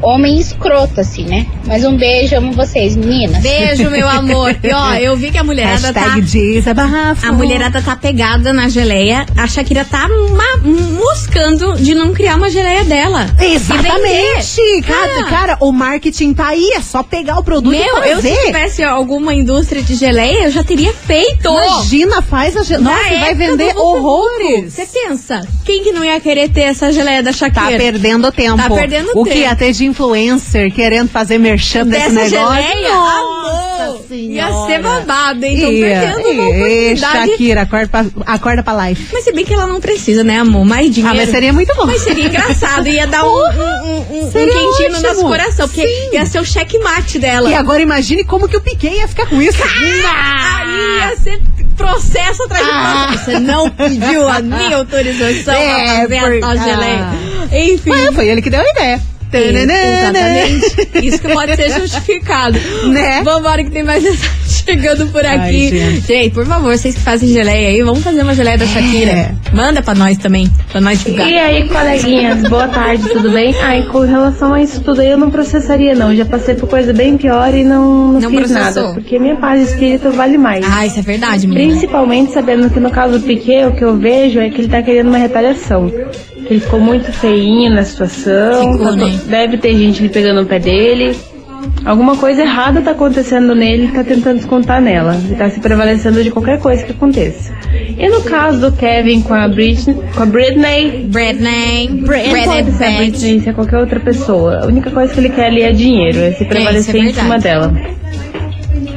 Homem 0.05 0.39
escroto, 0.39 1.01
assim, 1.01 1.25
né? 1.25 1.47
Mas 1.67 1.83
um 1.85 1.97
beijo, 1.97 2.37
amo 2.37 2.53
vocês, 2.53 2.95
meninas. 2.95 3.43
Beijo, 3.43 3.89
meu 3.91 4.07
amor. 4.09 4.55
E 4.63 4.71
ó, 4.73 4.95
eu 5.01 5.17
vi 5.17 5.31
que 5.31 5.39
a 5.39 5.43
mulherada 5.45 5.93
tá. 5.93 6.01
Hashtag 6.01 6.21
diz 6.23 6.69
a. 6.69 6.75
A 7.23 7.33
mulherada 7.33 7.81
tá 7.81 7.97
pegada 7.97 8.53
na 8.53 8.69
geleia. 8.69 9.25
A 9.37 9.47
Shakira 9.47 9.85
tá 9.85 10.07
ma- 10.09 10.69
moscando 10.99 11.75
de 11.75 11.95
não 11.95 12.13
criar 12.13 12.37
uma 12.37 12.51
geleia 12.51 12.85
dela. 12.85 13.27
Exatamente! 13.41 14.03
vender. 14.03 14.83
Cara, 14.83 15.09
Cara, 15.15 15.25
cara, 15.31 15.57
o 15.61 15.73
marketing 15.73 16.35
tá 16.35 16.49
aí, 16.49 16.73
é 16.75 16.81
só 16.83 17.03
pegar 17.03 17.39
o 17.39 17.45
produto 17.45 17.71
Meu, 17.73 17.81
e 18.05 18.11
eu 18.11 18.21
se 18.21 18.29
fazer. 18.29 18.47
tivesse 18.47 18.83
alguma 18.83 19.33
indústria 19.35 19.83
de 19.83 19.95
geleia, 19.95 20.45
eu 20.45 20.51
já 20.51 20.63
teria 20.63 20.93
feito. 20.93 21.49
Imagina, 21.49 22.21
faz 22.23 22.57
a 22.57 22.63
geleia. 22.63 22.85
Nossa, 22.85 23.03
vai 23.03 23.15
época 23.31 23.35
vender 23.37 23.75
Vucu 23.75 23.81
Vucu. 23.95 24.07
horrores. 24.07 24.73
Você 24.75 24.87
pensa, 24.87 25.47
quem 25.65 25.83
que 25.83 25.93
não 25.93 26.05
ia 26.05 26.19
querer 26.21 26.49
ter 26.51 26.63
essa 26.63 26.93
geleia 26.93 27.23
da 27.23 27.33
Shakira? 27.33 27.71
Tá 27.71 27.77
perdendo 27.77 28.31
tempo. 28.33 28.57
Tá 28.57 28.69
perdendo 28.71 29.11
o 29.15 29.25
que 29.25 29.31
tempo. 29.31 29.41
ia 29.43 29.57
ter 29.57 29.73
de 29.73 29.85
influencer 29.99 30.73
querendo 30.73 31.09
fazer 31.09 31.39
merchan 31.39 31.87
desse 31.87 32.11
negócio? 32.11 32.31
geleia? 32.57 32.95
Nossa, 32.95 34.15
Ia 34.15 34.67
ser 34.67 34.83
babado, 34.83 35.45
hein? 35.45 35.61
Tô 35.61 35.71
Ia, 35.71 35.87
perdendo 36.01 36.29
uma 36.31 36.49
oportunidade. 36.49 37.31
Shakira, 37.31 37.63
acorda 37.63 37.89
pra, 37.89 38.05
acorda 38.27 38.63
pra 38.63 38.89
life. 38.89 39.09
Mas 39.13 39.25
se 39.25 39.33
bem 39.33 39.45
que 39.45 39.53
ela 39.55 39.67
não 39.67 39.81
precisa, 39.81 40.25
né, 40.25 40.39
amor? 40.39 40.65
Mais 40.65 40.91
dinheiro. 40.93 41.17
Ah, 41.17 41.21
mas 41.21 41.31
seria 41.31 41.53
muito 41.53 41.75
bom. 41.77 41.87
Mas 41.87 42.01
seria 42.03 42.27
engraçado, 42.27 42.89
ia 42.89 43.07
dar 43.07 43.25
um, 43.25 43.29
um, 43.29 43.97
um, 44.21 44.27
um 44.27 44.31
quentinho 44.31 44.91
no 44.91 44.97
ótimo. 44.97 45.03
nosso 45.03 45.23
coração, 45.23 45.69
porque 45.69 45.87
Sim. 45.87 46.11
ia 46.15 46.27
ser 46.27 46.41
o 46.41 46.45
checkmate 46.45 47.19
dela. 47.19 47.49
E 47.51 47.55
agora 47.55 47.83
imagine 47.83 48.25
como 48.25 48.49
que 48.49 48.57
o 48.57 48.61
Piquet 48.61 48.95
ia 48.97 49.09
ficar 49.09 49.27
com 49.27 49.41
isso. 49.41 49.59
Aí 49.63 51.09
ia 51.11 51.17
ser 51.17 51.41
processo 51.77 52.43
atrás 52.45 52.65
de 52.65 52.71
processo. 52.73 53.25
Você 53.25 53.41
não 53.41 53.69
pediu 53.71 54.29
a 54.29 54.41
minha 54.41 54.77
autorização 54.77 55.55
É, 55.65 56.07
pra 56.07 56.19
fazer 56.19 56.21
por- 56.21 56.37
a 56.37 56.41
tal 56.41 56.57
geleia. 56.65 57.07
Enfim. 57.53 57.91
Ué, 57.91 58.13
foi 58.13 58.29
ele 58.29 58.41
que 58.43 58.51
deu 58.51 58.61
a 58.61 58.71
ideia. 58.71 59.01
Exatamente. 59.39 61.07
Isso 61.07 61.21
que 61.21 61.29
pode 61.33 61.57
ser 61.57 61.71
justificado. 61.81 62.59
Né? 62.91 63.23
Vambora 63.23 63.63
que 63.65 63.71
tem 63.71 63.83
mais 63.83 64.05
chegando 64.65 65.07
por 65.09 65.25
Ai, 65.25 65.37
aqui. 65.37 65.69
gente. 66.07 66.31
por 66.31 66.47
favor, 66.47 66.77
vocês 66.77 66.95
que 66.95 67.01
fazem 67.01 67.29
geleia 67.29 67.69
aí, 67.69 67.83
vamos 67.83 68.03
fazer 68.03 68.23
uma 68.23 68.35
geleia 68.35 68.57
da 68.59 68.67
Shakira. 68.67 69.11
É. 69.11 69.35
Manda 69.53 69.83
pra 69.83 69.95
nós 69.95 70.17
também, 70.19 70.49
pra 70.73 70.81
nós 70.81 70.99
divulgar. 71.03 71.29
E 71.29 71.39
aí, 71.39 71.69
coleguinhas, 71.69 72.43
boa 72.49 72.69
tarde, 72.69 73.09
tudo 73.11 73.31
bem? 73.31 73.55
Ai, 73.63 73.83
com 73.85 74.01
relação 74.01 74.55
a 74.55 74.63
isso 74.63 74.81
tudo 74.81 75.01
aí, 75.01 75.11
eu 75.11 75.19
não 75.19 75.31
processaria, 75.31 75.95
não. 75.95 76.15
Já 76.15 76.25
passei 76.25 76.55
por 76.55 76.69
coisa 76.69 76.93
bem 76.93 77.17
pior 77.17 77.55
e 77.55 77.63
não, 77.65 78.13
não, 78.13 78.21
Não 78.21 78.31
fiz 78.31 78.41
processou? 78.41 78.83
nada. 78.83 78.95
Porque 78.95 79.19
minha 79.19 79.37
paz 79.37 79.61
de 79.61 79.69
espírito 79.73 80.11
vale 80.13 80.39
mais. 80.39 80.65
Ah, 80.69 80.87
isso 80.87 80.99
é 80.99 81.03
verdade, 81.03 81.47
menina. 81.47 81.71
Principalmente 81.71 82.33
sabendo 82.33 82.71
que 82.71 82.81
no 82.81 82.91
caso 82.91 83.19
do 83.19 83.25
Piquet, 83.27 83.67
o 83.67 83.73
que 83.73 83.85
eu 83.85 83.97
vejo 83.97 84.41
é 84.41 84.49
que 84.51 84.61
ele 84.63 84.69
tá 84.69 84.83
querendo 84.83 85.09
uma 85.09 85.19
retaliação. 85.19 85.91
Ele 86.47 86.61
ficou 86.61 86.81
muito 86.81 87.13
feinho 87.13 87.73
na 87.73 87.85
situação. 87.85 88.73
Ficou, 88.73 88.87
tá 88.87 88.97
né? 88.97 89.21
Deve 89.27 89.57
ter 89.57 89.77
gente 89.77 90.01
ali 90.01 90.09
pegando 90.09 90.43
o 90.43 90.47
pé 90.47 90.59
dele. 90.59 91.17
Alguma 91.85 92.17
coisa 92.17 92.43
errada 92.43 92.83
tá 92.83 92.91
acontecendo 92.91 93.55
nele, 93.55 93.85
ele 93.85 93.93
tá 93.93 94.05
tentando 94.05 94.37
descontar 94.37 94.81
nela. 94.81 95.17
Ele 95.25 95.35
tá 95.35 95.49
se 95.49 95.61
prevalecendo 95.61 96.23
de 96.23 96.31
qualquer 96.31 96.59
coisa 96.59 96.85
que 96.85 96.93
aconteça. 96.93 97.53
E 97.97 98.09
no 98.09 98.23
caso 98.23 98.61
do 98.61 98.77
Kevin 98.77 99.23
com 99.23 99.35
a 99.35 99.49
Britney, 99.49 99.97
com 100.15 100.23
a 100.23 100.27
Britney 100.27 101.07
Britney, 101.09 101.89
Britney 101.89 102.45
pode 102.45 102.73
ser 102.73 102.85
a. 102.85 102.97
Britney, 102.99 103.41
se 103.41 103.49
é 103.49 103.53
qualquer 103.53 103.79
outra 103.79 104.01
pessoa. 104.01 104.65
A 104.65 104.67
única 104.67 104.91
coisa 104.91 105.13
que 105.13 105.21
ele 105.21 105.31
quer 105.31 105.47
ali 105.47 105.63
é 105.63 105.73
dinheiro, 105.73 106.19
é 106.19 106.33
se 106.33 106.45
prevalecer 106.45 106.97
isso 106.97 107.07
é 107.07 107.11
em 107.11 107.15
cima 107.15 107.39
dela. 107.39 107.73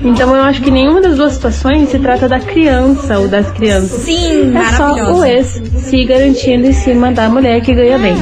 Então 0.08 0.34
eu 0.36 0.42
acho 0.42 0.62
que 0.62 0.72
nenhuma 0.72 1.02
das 1.02 1.18
duas 1.18 1.34
situações 1.34 1.90
se 1.90 2.00
trata 2.00 2.28
da 2.30 2.40
criança 2.40 3.20
ou 3.20 3.28
das 3.28 3.52
crianças. 3.52 4.04
Sim, 4.04 4.56
É 4.58 4.78
só 4.78 4.94
o 4.94 5.24
ex 5.26 5.62
se 5.80 6.06
garantindo 6.06 6.66
em 6.68 6.72
cima 6.74 7.12
da 7.12 7.28
mulher 7.30 7.62
que 7.62 7.74
ganha 7.74 8.00
bem. 8.00 8.16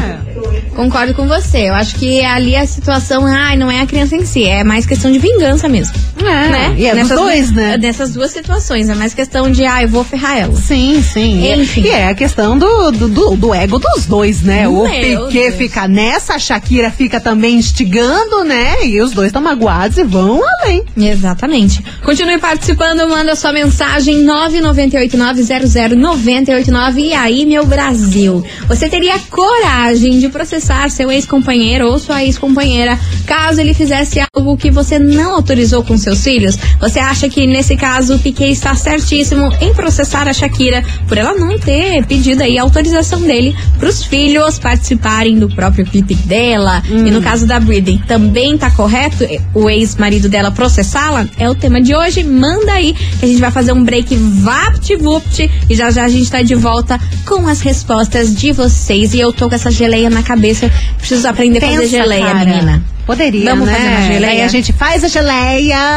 Concordo 0.76 1.14
com 1.14 1.28
você. 1.28 1.70
Eu 1.70 1.74
acho 1.76 1.96
que 1.96 2.22
ali 2.26 2.56
a 2.56 2.66
situação, 2.66 3.26
ai, 3.26 3.56
não 3.56 3.70
é 3.72 3.82
a 3.82 3.86
criança 3.86 4.16
em 4.16 4.26
si, 4.26 4.44
é 4.44 4.64
mais 4.64 4.86
questão 4.86 5.12
de 5.12 5.20
vingança 5.20 5.70
mesmo. 5.70 5.96
É, 6.18 6.24
né? 6.50 6.76
e 6.78 6.86
é 6.86 6.96
dos 6.96 7.10
dois, 7.10 7.52
né? 7.52 7.78
Nessas 7.78 8.14
duas 8.14 8.32
situações. 8.32 8.90
É 8.90 8.96
mais 8.96 9.14
questão 9.14 9.52
de, 9.52 9.66
ah, 9.66 9.82
eu 9.84 9.90
vou 9.90 10.04
ferrar 10.04 10.38
ela. 10.38 10.56
Sim, 10.56 11.02
sim. 11.02 11.42
E 11.42 11.48
é- 11.48 11.58
Enfim. 11.58 11.82
E 11.82 11.90
é 11.90 12.08
a 12.08 12.16
questão 12.16 12.58
do, 12.58 12.92
do, 12.92 13.36
do- 13.36 13.54
ego 13.54 13.80
dos 13.80 14.06
dois, 14.06 14.42
né? 14.42 14.68
o 14.68 14.84
Meu 14.84 15.28
Piquet 15.28 15.32
Deus. 15.50 15.56
fica 15.56 15.88
nessa, 15.88 16.36
a 16.36 16.40
Shakira 16.40 16.90
fica 16.92 17.20
também 17.20 17.56
instigando, 17.58 18.44
né? 18.44 18.86
E 18.86 19.02
os 19.02 19.12
dois 19.12 19.28
estão 19.28 19.42
magoados 19.42 19.98
e 19.98 20.04
vão 20.04 20.42
além. 20.62 20.84
Exatamente. 20.98 21.84
Continue 22.04 22.38
participando, 22.38 23.08
manda 23.10 23.36
sua 23.36 23.52
mensagem 23.52 24.24
998900989. 24.26 26.98
E 27.00 27.14
aí, 27.14 27.46
meu 27.46 27.66
Brasil, 27.66 28.44
você 28.68 28.88
teria 28.90 29.18
coragem 29.30 30.20
de 30.20 30.30
processar 30.30 30.90
seu 30.90 31.12
ex-companheiro 31.12 31.88
ou 31.88 32.00
sua 32.00 32.24
ex-companheira 32.24 32.98
caso 33.26 33.60
ele 33.62 33.74
fizesse 33.74 34.20
algo 34.36 34.58
que 34.58 34.70
você 34.72 34.98
não 35.00 35.34
autorizou 35.36 35.84
com 35.84 35.98
seus 36.06 36.24
filhos? 36.24 36.58
Você 36.80 37.00
acha 37.00 37.28
que 37.28 37.46
nesse 37.46 37.76
caso 37.76 38.16
o 38.16 38.20
Piquet 38.20 38.52
está 38.52 38.76
certíssimo 38.76 39.52
em 39.60 39.74
processar 39.74 40.28
a 40.28 40.34
Shakira 40.34 40.84
por 41.08 41.18
ela 41.18 41.34
não 41.34 41.58
ter 41.60 42.06
pedido 42.06 42.44
aí 42.44 42.58
a 42.58 42.62
autorização 42.62 43.22
dele 43.22 43.56
para 43.78 43.90
os 43.90 44.06
filhos 44.06 44.60
participarem 44.60 45.38
do 45.38 45.50
próprio 45.50 45.86
pique 45.86 46.16
dela? 46.16 46.82
E 46.90 47.12
no 47.12 47.22
caso 47.22 47.46
da 47.46 47.60
Britney, 47.60 48.02
também 48.08 48.58
tá 48.58 48.70
correto 48.72 49.26
o 49.54 49.70
ex-marido 49.70 50.30
dela 50.30 50.52
processá-la? 50.52 51.28
É 51.38 51.50
o 51.50 51.56
tema 51.56 51.82
de 51.82 51.96
hoje. 51.96 52.24
Manda 52.24 52.74
aí 52.74 52.94
que 53.20 53.26
a 53.26 53.28
gente 53.28 53.40
vai 53.42 53.52
fazer 53.52 53.72
um 53.72 53.84
break 53.84 54.16
vapt-vupt 54.16 55.50
e 55.70 55.76
já 55.76 55.90
já 55.92 56.06
a 56.06 56.10
gente 56.10 56.30
tá 56.30 56.42
de 56.42 56.56
volta 56.56 57.00
com 57.26 57.48
as 57.48 57.62
respostas 57.62 58.34
de 58.34 58.52
vocês. 58.52 59.14
E 59.14 59.20
eu 59.20 59.34
tô 59.34 59.50
com 59.50 59.56
essa 59.56 59.72
geleia 59.72 60.10
na 60.10 60.22
cabeça. 60.22 60.72
Preciso 60.98 61.28
aprender 61.28 61.64
a 61.64 61.70
fazer 61.70 61.88
geleia, 61.88 62.26
cara. 62.26 62.46
menina. 62.46 62.84
Poderia, 63.06 63.52
Vamos 63.52 63.68
né? 63.68 63.76
fazer 63.76 63.88
uma 63.88 64.02
geleia? 64.02 64.32
Aí 64.32 64.42
a 64.42 64.48
gente 64.48 64.74
faz 64.74 65.04
a 65.04 65.08
geleia, 65.08 65.95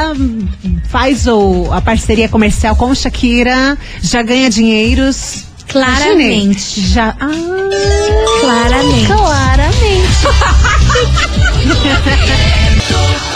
faz 0.89 1.27
o, 1.27 1.69
a 1.73 1.81
parceria 1.81 2.29
comercial 2.29 2.75
com 2.77 2.95
Shakira, 2.95 3.77
já 4.03 4.23
ganha 4.23 4.49
dinheiros. 4.51 5.45
Claramente. 5.69 6.79
Imagine, 6.81 6.89
Já. 6.95 7.15
Ah, 7.21 7.29
Claramente. 8.41 9.07
claramente. 9.07 10.19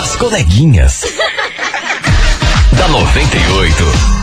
As 0.01 0.17
coleguinhas. 0.17 1.03
da 2.73 2.89
98. 2.89 4.22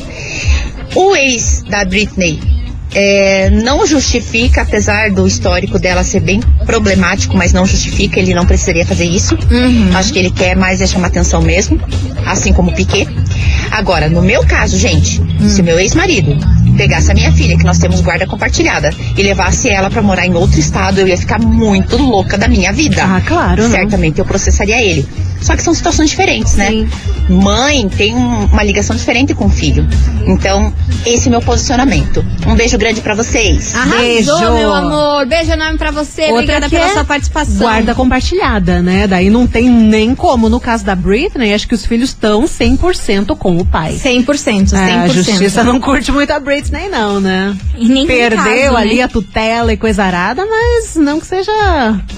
O 0.95 1.17
ex 1.17 1.63
da 1.69 1.85
Britney 1.85 2.39
é, 2.95 3.51
não 3.51 3.87
justifica, 3.87 4.63
apesar 4.63 5.11
do 5.11 5.27
histórico 5.27 5.79
dela 5.79 6.03
ser 6.05 6.21
bem 6.21 6.41
problemático, 6.67 7.37
mas 7.37 7.53
não 7.53 7.65
justifica, 7.67 8.19
ele 8.19 8.35
não 8.35 8.45
precisaria 8.47 8.85
fazer 8.85 9.05
isso. 9.05 9.37
Uhum. 9.51 9.91
Acho 9.97 10.13
que 10.13 10.19
ele 10.19 10.31
quer 10.31 10.57
mais 10.57 10.81
é 10.81 10.87
chamar 10.87 11.09
atenção 11.09 11.41
mesmo, 11.43 11.81
assim 12.27 12.53
como 12.53 12.71
o 12.71 12.75
Piquet. 12.75 13.09
Agora, 13.71 14.09
no 14.09 14.21
meu 14.21 14.45
caso, 14.47 14.77
gente, 14.79 15.21
Hum. 15.21 15.49
se 15.49 15.61
o 15.61 15.65
meu 15.65 15.79
ex-marido 15.79 16.37
pegasse 16.77 17.11
a 17.11 17.15
minha 17.15 17.33
filha, 17.33 17.57
que 17.57 17.65
nós 17.65 17.79
temos 17.79 18.01
guarda 18.01 18.27
compartilhada, 18.27 18.91
e 19.17 19.23
levasse 19.23 19.69
ela 19.69 19.91
pra 19.91 20.03
morar 20.03 20.27
em 20.27 20.35
outro 20.35 20.61
estado, 20.61 21.01
eu 21.01 21.09
ia 21.09 21.17
ficar 21.17 21.39
muito 21.41 21.97
louca 21.97 22.37
da 22.37 22.49
minha 22.49 22.73
vida. 22.73 23.03
Ah, 23.03 23.21
claro, 23.25 23.69
né? 23.69 23.79
Certamente 23.79 24.19
eu 24.19 24.25
processaria 24.25 24.81
ele. 24.83 25.07
Só 25.41 25.57
que 25.57 25.63
são 25.63 25.75
situações 25.75 26.11
diferentes, 26.11 26.55
né? 26.55 26.69
Sim. 26.69 26.89
Mãe 27.29 27.89
tem 27.89 28.15
um- 28.15 28.45
uma 28.47 28.63
ligação 28.63 28.95
diferente 28.97 29.35
com 29.35 29.47
o 29.47 29.51
filho. 29.51 29.87
Então, 30.27 30.73
esse 31.07 31.27
é 31.27 31.29
o 31.29 31.31
meu 31.31 31.41
posicionamento. 31.43 32.25
Um 32.47 32.55
beijo 32.55 32.77
grande 32.79 33.01
pra 33.01 33.15
vocês. 33.15 33.75
Arrasou, 33.75 33.99
Beijo. 34.01 34.53
meu 34.53 34.73
amor. 34.73 35.27
Beijo 35.27 35.51
enorme 35.53 35.79
pra 35.79 35.91
você. 35.91 36.31
Obrigada 36.31 36.69
que 36.69 36.77
pela 36.77 36.89
é 36.91 36.93
sua 36.93 37.05
participação. 37.05 37.59
Guarda 37.59 37.95
compartilhada, 37.95 38.81
né? 38.83 39.07
Daí 39.07 39.31
não 39.31 39.47
tem 39.47 39.69
nem 39.69 40.15
como. 40.15 40.49
No 40.49 40.61
caso 40.61 40.85
da 40.85 40.95
Britney, 40.95 41.53
acho 41.55 41.67
que 41.67 41.75
os 41.75 41.85
filhos 41.87 42.11
estão 42.11 42.47
100% 42.47 43.35
com 43.37 43.57
o 43.57 43.65
pai. 43.65 43.93
100%, 43.97 44.71
100%. 44.71 44.77
É, 44.77 44.95
a 45.05 45.09
justiça 45.09 45.65
não 45.65 45.81
curte 45.81 46.13
muito 46.13 46.31
a 46.31 46.39
Britney, 46.41 46.89
não, 46.89 47.21
né? 47.21 47.57
E 47.77 48.07
Perdeu 48.07 48.73
caso, 48.73 48.77
ali 48.77 48.97
né? 48.97 49.03
a 49.03 49.09
tutela 49.09 49.73
e 49.73 49.77
coisa 49.77 50.05
arada, 50.05 50.45
mas 50.47 50.97
não 50.97 51.19
que 51.21 51.27
seja 51.27 51.53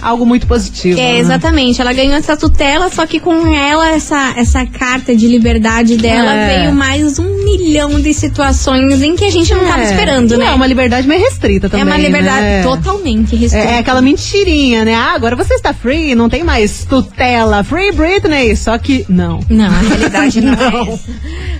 algo 0.02 0.26
muito 0.26 0.46
positivo. 0.46 0.98
É, 0.98 1.12
né? 1.14 1.18
exatamente. 1.18 1.80
Ela 1.80 1.92
ganhou 1.92 2.14
essa 2.14 2.36
tutela, 2.36 2.90
só 2.90 3.06
que 3.06 3.20
com 3.20 3.54
ela, 3.54 3.90
essa, 3.90 4.34
essa 4.36 4.64
carta 4.94 5.16
de 5.16 5.26
liberdade 5.26 5.96
dela, 5.96 6.32
É. 6.32 6.58
veio 6.60 6.72
mais 6.72 7.18
um 7.18 7.44
milhão 7.44 8.00
de 8.00 8.14
situações 8.14 9.02
em 9.02 9.16
que 9.16 9.24
a 9.24 9.30
gente 9.30 9.52
não 9.52 9.64
tava 9.66 9.80
É. 9.82 9.90
esperando, 9.90 10.36
né? 10.38 10.46
É 10.46 10.50
uma 10.52 10.68
liberdade 10.68 11.08
meio 11.08 11.20
restrita 11.20 11.68
também. 11.68 11.84
É 11.84 11.84
uma 11.84 11.98
liberdade 12.00 12.40
né? 12.42 12.62
totalmente 12.62 13.34
restrita. 13.34 13.68
É, 13.68 13.72
é 13.74 13.78
aquela 13.78 14.00
mentirinha, 14.00 14.84
né? 14.84 14.94
Ah, 14.94 15.14
agora 15.14 15.34
você 15.34 15.54
está 15.54 15.74
free, 15.74 16.14
não 16.14 16.28
tem 16.28 16.44
mais 16.44 16.84
tutela. 16.88 17.64
Free 17.64 17.90
Britney. 17.90 18.54
Só 18.54 18.78
que 18.78 19.04
não. 19.08 19.40
Não, 19.50 19.66
a 19.66 19.80
realidade 19.80 20.40
não, 20.40 20.52
é 20.52 20.92
essa. 20.92 21.10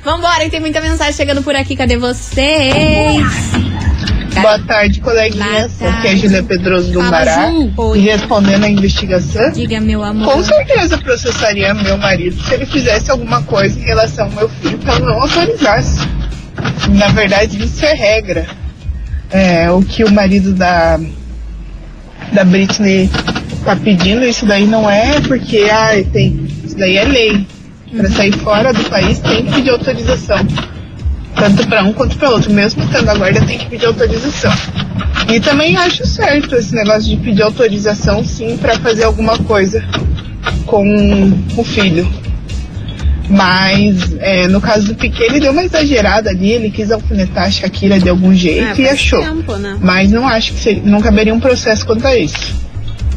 Vambora, 0.05 0.49
tem 0.49 0.61
muita 0.61 0.81
mensagem 0.81 1.14
chegando 1.14 1.42
por 1.42 1.57
aqui. 1.57 1.75
Cadê 1.75 1.97
vocês? 1.97 3.27
Boa 4.40 4.59
tarde, 4.59 5.01
coleguinhas. 5.01 5.73
Tarde. 5.79 5.97
Aqui 5.99 6.07
é 6.07 6.11
a 6.11 6.16
Julia 6.16 6.42
Pedroso 6.42 6.92
do 6.92 7.03
Mará. 7.03 7.51
E 7.94 7.99
respondendo 8.01 8.64
a 8.64 8.68
investigação, 8.68 9.53
Diga, 9.53 9.81
meu 9.81 10.03
amor. 10.03 10.33
com 10.33 10.42
certeza 10.42 10.99
processaria 10.99 11.73
meu 11.75 11.97
marido 11.97 12.40
se 12.42 12.55
ele 12.55 12.66
fizesse 12.66 13.11
alguma 13.11 13.42
coisa 13.42 13.79
em 13.79 13.83
relação 13.83 14.27
ao 14.27 14.33
meu 14.33 14.49
filho 14.49 14.79
que 14.79 14.88
eu 14.88 14.99
não 15.01 15.23
autorizasse. 15.23 16.01
Na 16.90 17.09
verdade, 17.09 17.62
isso 17.62 17.85
é 17.85 17.94
regra. 17.94 18.47
É, 19.31 19.70
o 19.70 19.83
que 19.83 20.05
o 20.05 20.11
marido 20.11 20.53
da, 20.53 20.99
da 22.33 22.44
Britney 22.44 23.11
tá 23.64 23.75
pedindo, 23.75 24.25
isso 24.25 24.47
daí 24.47 24.66
não 24.66 24.88
é 24.88 25.20
porque 25.23 25.68
ah, 25.70 25.90
tem. 26.12 26.47
Isso 26.64 26.77
daí 26.77 26.97
é 26.97 27.05
lei. 27.05 27.47
Para 27.97 28.11
sair 28.11 28.33
fora 28.33 28.73
do 28.73 28.85
país 28.90 29.20
tem 29.20 29.44
que 29.44 29.53
pedir 29.53 29.70
autorização. 29.70 30.38
Tanto 31.37 31.66
para 31.66 31.83
um 31.85 31.92
quanto 31.92 32.16
para 32.16 32.31
outro. 32.31 32.53
Mesmo 32.53 32.83
estando 32.83 33.07
na 33.07 33.14
guarda, 33.14 33.40
tem 33.44 33.59
que 33.59 33.66
pedir 33.66 33.87
autorização. 33.87 34.53
E 35.33 35.40
também 35.40 35.77
acho 35.77 36.07
certo 36.07 36.55
esse 36.55 36.75
negócio 36.75 37.03
de 37.09 37.16
pedir 37.16 37.42
autorização, 37.42 38.25
sim, 38.25 38.57
para 38.57 38.79
fazer 38.79 39.05
alguma 39.05 39.37
coisa 39.38 39.83
com 40.66 41.33
o 41.57 41.64
filho. 41.64 42.09
Mas 43.29 44.14
é, 44.20 44.47
no 44.49 44.61
caso 44.61 44.88
do 44.88 44.94
Piquet, 44.94 45.25
ele 45.25 45.40
deu 45.40 45.53
uma 45.53 45.64
exagerada 45.64 46.29
ali, 46.31 46.53
ele 46.53 46.70
quis 46.70 46.90
alfinetar 46.90 47.44
a 47.47 47.51
Shakira 47.51 47.99
de 47.99 48.09
algum 48.09 48.35
jeito 48.35 48.81
e 48.81 48.85
É, 48.85 48.88
faz 48.88 49.01
achou. 49.01 49.20
tempo, 49.20 49.57
né? 49.57 49.79
Mas 49.81 50.11
não 50.11 50.29
acho 50.29 50.53
que 50.53 50.61
seria, 50.61 50.83
não 50.85 51.01
caberia 51.01 51.33
um 51.35 51.40
processo 51.40 51.87
quanto 51.87 52.07
a 52.07 52.14
isso. 52.16 52.55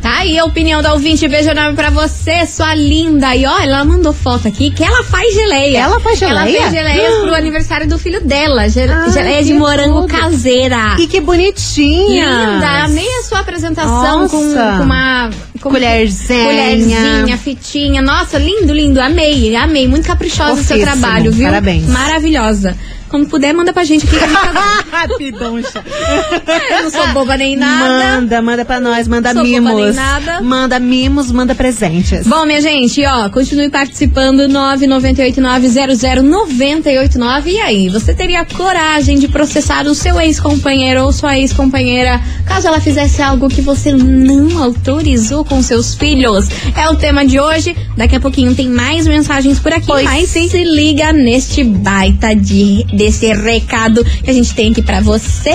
Tá 0.07 0.19
aí 0.19 0.39
a 0.39 0.45
opinião 0.45 0.81
da 0.81 0.93
ouvinte. 0.93 1.27
Beijo 1.27 1.49
enorme 1.49 1.75
pra 1.75 1.89
você, 1.89 2.45
sua 2.45 2.73
linda. 2.73 3.35
E 3.35 3.45
ó, 3.45 3.59
ela 3.59 3.83
mandou 3.83 4.13
foto 4.13 4.47
aqui 4.47 4.71
que 4.71 4.81
ela 4.81 5.03
faz 5.03 5.33
geleia. 5.33 5.79
Ela 5.79 5.99
faz 5.99 6.21
Ela 6.21 6.45
geleia? 6.45 6.61
fez 6.61 6.73
geleias 6.73 7.15
pro 7.19 7.33
aniversário 7.35 7.89
do 7.89 7.99
filho 7.99 8.21
dela. 8.21 8.69
Geleia 8.69 9.43
de 9.43 9.51
que 9.51 9.59
morango 9.59 10.01
tudo. 10.01 10.13
caseira. 10.17 10.95
E 10.97 11.07
que 11.07 11.19
bonitinha. 11.19 12.25
Linda, 12.53 12.85
amei 12.85 13.05
a 13.19 13.23
sua 13.23 13.39
apresentação 13.39 14.29
com, 14.29 14.41
Nossa. 14.45 14.77
com 14.77 14.83
uma 14.85 15.29
com 15.59 15.69
Colherzinha. 15.71 16.43
colherzinha, 16.45 17.37
fitinha. 17.37 18.01
Nossa, 18.01 18.37
lindo, 18.37 18.73
lindo. 18.73 19.01
Amei, 19.01 19.55
amei. 19.57 19.89
Muito 19.89 20.07
caprichosa 20.07 20.61
o 20.61 20.63
seu 20.63 20.79
trabalho, 20.79 21.33
viu? 21.33 21.45
parabéns. 21.47 21.85
Maravilhosa. 21.85 22.77
Quando 23.09 23.27
puder, 23.27 23.53
manda 23.53 23.73
pra 23.73 23.83
gente 23.83 24.05
aqui. 24.05 24.17
que 24.17 24.23
a 24.23 24.27
gente 24.27 24.37
tá- 24.91 25.07
Pidoncha. 25.17 25.83
Eu 26.77 26.83
não 26.83 26.89
sou 26.91 27.07
boba 27.09 27.37
nem 27.37 27.55
nada. 27.55 28.19
Manda, 28.19 28.41
manda 28.41 28.65
pra 28.65 28.79
nós, 28.79 29.07
manda 29.07 29.31
Sou 29.33 29.43
boba 29.43 29.47
nem 29.49 29.61
mimos. 29.61 29.95
nada. 29.95 30.41
Manda 30.41 30.79
mimos, 30.79 31.31
manda 31.31 31.55
presentes. 31.55 32.25
Bom, 32.27 32.45
minha 32.45 32.61
gente, 32.61 33.03
ó, 33.05 33.29
continue 33.29 33.69
participando 33.69 34.47
998900989. 34.49 37.47
E 37.47 37.59
aí, 37.61 37.89
você 37.89 38.13
teria 38.13 38.45
coragem 38.45 39.17
de 39.19 39.27
processar 39.27 39.85
o 39.87 39.95
seu 39.95 40.19
ex-companheiro 40.19 41.03
ou 41.03 41.11
sua 41.11 41.37
ex-companheira 41.37 42.21
caso 42.45 42.67
ela 42.67 42.79
fizesse 42.79 43.21
algo 43.21 43.49
que 43.49 43.61
você 43.61 43.91
não 43.91 44.61
autorizou 44.63 45.43
com 45.45 45.61
seus 45.61 45.93
filhos? 45.95 46.47
É 46.75 46.89
o 46.89 46.95
tema 46.95 47.25
de 47.25 47.39
hoje. 47.39 47.75
Daqui 47.95 48.15
a 48.15 48.19
pouquinho 48.19 48.53
tem 48.55 48.67
mais 48.69 49.07
mensagens 49.07 49.59
por 49.59 49.71
aqui, 49.73 49.87
Pois 49.87 50.03
mas 50.05 50.29
se 50.29 50.47
liga 50.63 51.11
neste 51.13 51.63
baita 51.63 52.35
de, 52.35 52.83
desse 52.97 53.31
recado 53.31 54.03
que 54.03 54.29
a 54.29 54.33
gente 54.33 54.53
tem 54.53 54.71
aqui 54.71 54.81
pra 54.81 54.99
você. 54.99 55.51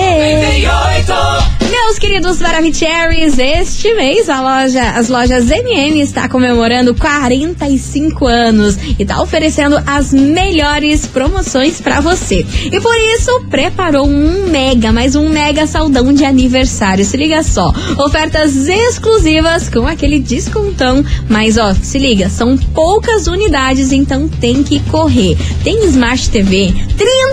Meus 1.69 1.99
queridos 1.99 2.39
Maravicheries, 2.39 3.37
este 3.37 3.93
mês 3.93 4.29
a 4.29 4.41
loja, 4.41 4.91
as 4.91 5.09
lojas 5.09 5.51
MM 5.51 5.99
está 5.99 6.29
comemorando 6.29 6.95
45 6.95 8.25
anos 8.25 8.77
e 8.97 9.01
está 9.01 9.21
oferecendo 9.21 9.81
as 9.85 10.13
melhores 10.13 11.05
promoções 11.05 11.81
para 11.81 11.99
você. 11.99 12.45
E 12.71 12.79
por 12.79 12.95
isso 13.15 13.45
preparou 13.49 14.07
um 14.07 14.47
mega, 14.49 14.91
mais 14.91 15.15
um 15.15 15.29
mega 15.29 15.67
saldão 15.67 16.13
de 16.13 16.23
aniversário. 16.23 17.03
Se 17.03 17.17
liga 17.17 17.43
só, 17.43 17.73
ofertas 17.97 18.55
exclusivas 18.67 19.67
com 19.67 19.85
aquele 19.85 20.19
descontão, 20.19 21.03
mas 21.27 21.57
ó, 21.57 21.73
se 21.73 21.97
liga, 21.97 22.29
são 22.29 22.57
poucas 22.57 23.27
unidades, 23.27 23.91
então 23.91 24.27
tem 24.27 24.63
que 24.63 24.79
correr. 24.81 25.37
Tem 25.63 25.85
Smart 25.85 26.29
TV 26.29 26.73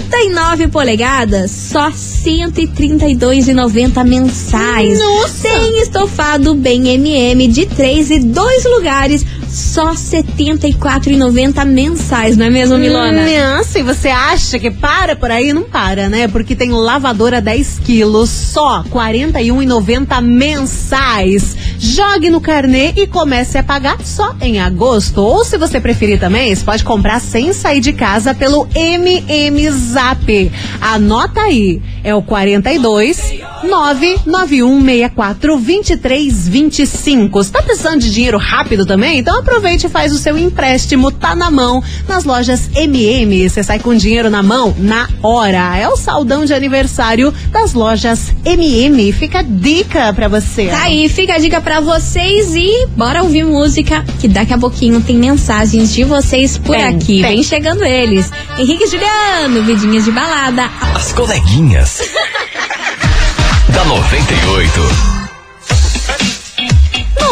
39 0.00 0.68
polegadas, 0.68 1.50
só 1.50 1.88
R$ 1.88 1.94
132,90 1.94 4.04
mensais. 4.04 4.98
Nossa! 4.98 5.42
Tem 5.42 5.82
estofado 5.82 6.54
bem 6.54 6.88
MM 6.88 7.46
de 7.48 7.66
3 7.66 8.10
e 8.10 8.18
2 8.20 8.64
lugares, 8.64 9.26
só 9.48 9.90
R$ 9.90 9.96
74,90 9.96 11.66
mensais, 11.66 12.36
não 12.36 12.46
é 12.46 12.50
mesmo, 12.50 12.78
Milona? 12.78 13.24
Nossa, 13.56 13.78
e 13.78 13.82
você 13.82 14.08
acha 14.08 14.58
que 14.58 14.70
para 14.70 15.14
por 15.16 15.30
aí? 15.30 15.52
Não 15.52 15.64
para, 15.64 16.08
né? 16.08 16.28
Porque 16.28 16.56
tem 16.56 16.70
lavadora 16.70 17.40
10 17.40 17.80
quilos, 17.84 18.30
só 18.30 18.82
R$ 18.82 18.90
41,90 18.90 20.22
mensais. 20.22 21.56
Jogue 21.82 22.28
no 22.28 22.42
carnê 22.42 22.92
e 22.94 23.06
comece 23.06 23.56
a 23.56 23.62
pagar 23.62 24.02
só 24.04 24.34
em 24.38 24.60
agosto. 24.60 25.22
Ou 25.22 25.42
se 25.46 25.56
você 25.56 25.80
preferir 25.80 26.20
também, 26.20 26.54
você 26.54 26.62
pode 26.62 26.84
comprar 26.84 27.18
sem 27.20 27.54
sair 27.54 27.80
de 27.80 27.94
casa 27.94 28.34
pelo 28.34 28.68
MM 28.74 29.70
Zap. 29.70 30.52
Anota 30.78 31.40
aí, 31.40 31.80
é 32.04 32.14
o 32.14 32.20
42 32.20 33.40
99164 33.62 35.56
2325. 35.56 37.42
Você 37.42 37.50
tá 37.50 37.62
precisando 37.62 38.00
de 38.00 38.10
dinheiro 38.10 38.36
rápido 38.36 38.84
também? 38.84 39.18
Então 39.18 39.38
aproveite 39.38 39.86
e 39.86 39.90
faz 39.90 40.12
o 40.12 40.18
seu 40.18 40.36
empréstimo, 40.36 41.10
tá 41.10 41.34
na 41.34 41.50
mão, 41.50 41.82
nas 42.06 42.24
lojas 42.24 42.68
MM. 42.74 43.48
Você 43.48 43.62
sai 43.62 43.78
com 43.78 43.94
dinheiro 43.94 44.28
na 44.28 44.42
mão 44.42 44.74
na 44.78 45.08
hora. 45.22 45.78
É 45.78 45.88
o 45.88 45.96
saldão 45.96 46.44
de 46.44 46.52
aniversário 46.52 47.32
das 47.50 47.72
lojas 47.72 48.34
MM. 48.44 49.12
Fica 49.12 49.42
dica 49.42 50.12
pra 50.12 50.28
você. 50.28 50.66
Tá 50.66 50.82
aí, 50.82 51.08
fica 51.08 51.36
a 51.36 51.38
dica 51.38 51.60
pra 51.60 51.69
vocês 51.78 52.54
e 52.54 52.86
bora 52.96 53.22
ouvir 53.22 53.44
música, 53.44 54.02
que 54.18 54.26
daqui 54.26 54.52
a 54.52 54.58
pouquinho 54.58 55.00
tem 55.00 55.16
mensagens 55.16 55.92
de 55.94 56.02
vocês 56.02 56.58
por 56.58 56.74
Tem, 56.74 56.84
aqui. 56.84 57.06
tem. 57.06 57.22
Vem 57.22 57.42
chegando 57.44 57.84
eles. 57.84 58.30
Henrique 58.58 58.84
e 58.84 58.86
Juliano, 58.88 59.62
vidinhas 59.62 60.04
de 60.04 60.10
balada. 60.10 60.68
As 60.94 61.12
coleguinhas. 61.12 62.00
da 63.68 63.84
98. 63.84 65.19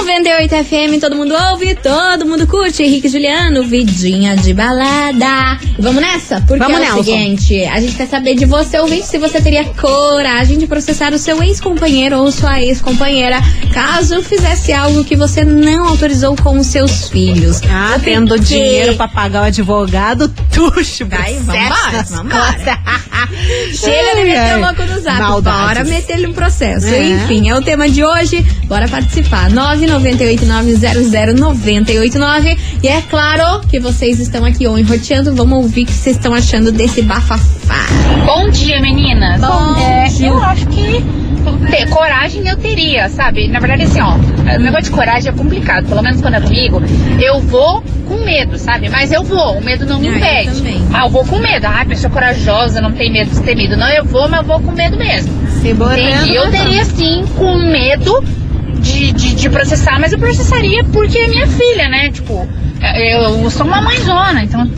98 0.08 0.64
FM, 0.64 1.00
todo 1.02 1.14
mundo 1.14 1.34
ouve, 1.50 1.74
todo 1.74 2.24
mundo 2.24 2.46
curte. 2.46 2.82
Henrique 2.82 3.08
Juliano, 3.08 3.62
vidinha 3.62 4.34
de 4.34 4.54
balada. 4.54 5.58
Vamos 5.78 6.00
nessa? 6.00 6.40
Porque 6.40 6.64
Vamos, 6.64 6.78
é 6.78 6.80
o 6.80 6.94
Nelson. 6.94 7.04
seguinte, 7.04 7.64
a 7.66 7.78
gente 7.78 7.94
quer 7.94 8.06
saber 8.08 8.34
de 8.34 8.46
você, 8.46 8.78
ouvinte, 8.78 9.06
se 9.06 9.18
você 9.18 9.38
teria 9.38 9.66
coragem 9.66 10.56
de 10.56 10.66
processar 10.66 11.12
o 11.12 11.18
seu 11.18 11.42
ex-companheiro 11.42 12.16
ou 12.20 12.32
sua 12.32 12.58
ex-companheira 12.58 13.38
caso 13.74 14.22
fizesse 14.22 14.72
algo 14.72 15.04
que 15.04 15.14
você 15.14 15.44
não 15.44 15.88
autorizou 15.88 16.34
com 16.36 16.56
os 16.58 16.68
seus 16.68 17.10
filhos. 17.10 17.60
Ah, 17.70 18.00
tendo 18.02 18.38
dinheiro 18.40 18.94
pra 18.94 19.08
pagar 19.08 19.42
o 19.42 19.44
advogado, 19.44 20.32
tuxo, 20.50 21.04
Vai, 21.06 21.34
vambora, 21.34 22.02
vambora. 22.08 22.78
Chega 23.74 24.14
de 24.16 24.24
meter 24.24 24.56
o 24.56 24.60
louco 24.60 24.82
no 24.84 25.00
zap. 25.00 25.18
maldades. 25.20 25.60
Bora 25.60 25.84
meter 25.84 26.16
ele 26.16 26.26
um 26.28 26.32
processo. 26.32 26.86
É. 26.86 27.04
Enfim, 27.10 27.48
é 27.50 27.54
o 27.54 27.60
tema 27.60 27.88
de 27.88 28.02
hoje. 28.02 28.40
Bora 28.64 28.88
participar. 28.88 29.50
998900989. 30.00 32.58
E 32.82 32.88
é 32.88 33.00
claro 33.02 33.60
que 33.68 33.78
vocês 33.78 34.18
estão 34.20 34.44
aqui 34.44 34.66
on 34.66 34.82
roteando. 34.82 35.34
Vamos 35.34 35.58
ouvir 35.58 35.82
o 35.82 35.86
que 35.86 35.92
vocês 35.92 36.16
estão 36.16 36.32
achando 36.34 36.72
desse 36.72 37.02
bafafá. 37.02 37.86
Bom 38.24 38.48
dia, 38.50 38.80
meninas. 38.80 39.40
Bom 39.40 39.76
É, 39.80 40.08
dia. 40.08 40.28
eu 40.28 40.42
acho 40.42 40.66
que 40.66 41.04
ter 41.70 41.88
coragem 41.88 42.46
eu 42.46 42.56
teria, 42.56 43.08
sabe? 43.08 43.48
Na 43.48 43.58
verdade, 43.58 43.84
assim, 43.84 44.00
ó, 44.00 44.14
o 44.14 44.58
negócio 44.60 44.84
de 44.84 44.90
coragem 44.90 45.30
é 45.30 45.34
complicado. 45.34 45.86
Pelo 45.86 46.02
menos 46.02 46.20
quando 46.20 46.34
é 46.34 46.40
comigo, 46.40 46.82
eu 47.22 47.40
vou 47.40 47.82
com 48.06 48.16
medo, 48.24 48.58
sabe? 48.58 48.88
Mas 48.88 49.12
eu 49.12 49.22
vou, 49.22 49.58
o 49.58 49.64
medo 49.64 49.86
não 49.86 49.98
me 49.98 50.08
Ah, 50.08 50.12
eu 50.12 50.16
impede. 50.16 50.82
Ah, 50.92 51.04
eu 51.06 51.10
vou 51.10 51.24
com 51.24 51.38
medo. 51.38 51.66
Ah, 51.66 51.84
pessoa 51.86 52.10
corajosa, 52.10 52.80
não 52.80 52.92
tem 52.92 53.12
medo 53.12 53.30
de 53.30 53.40
ter 53.40 53.54
medo. 53.54 53.76
Não, 53.76 53.88
eu 53.88 54.04
vou, 54.04 54.28
mas 54.28 54.40
eu 54.40 54.46
vou 54.46 54.60
com 54.60 54.72
medo 54.72 54.96
mesmo. 54.96 55.32
Se 55.60 55.72
botando, 55.74 55.98
Entendi. 55.98 56.34
Eu 56.34 56.50
teria 56.50 56.84
sim 56.84 57.24
com 57.36 57.54
medo 57.70 58.22
de, 58.80 59.12
de, 59.12 59.34
de 59.34 59.50
processar, 59.50 59.98
mas 60.00 60.12
eu 60.12 60.18
processaria 60.18 60.84
porque 60.84 61.18
é 61.18 61.28
minha 61.28 61.46
filha, 61.46 61.88
né? 61.88 62.10
Tipo, 62.10 62.48
eu 62.96 63.50
sou 63.50 63.66
uma 63.66 63.80
mãezona, 63.82 64.44
então 64.44 64.68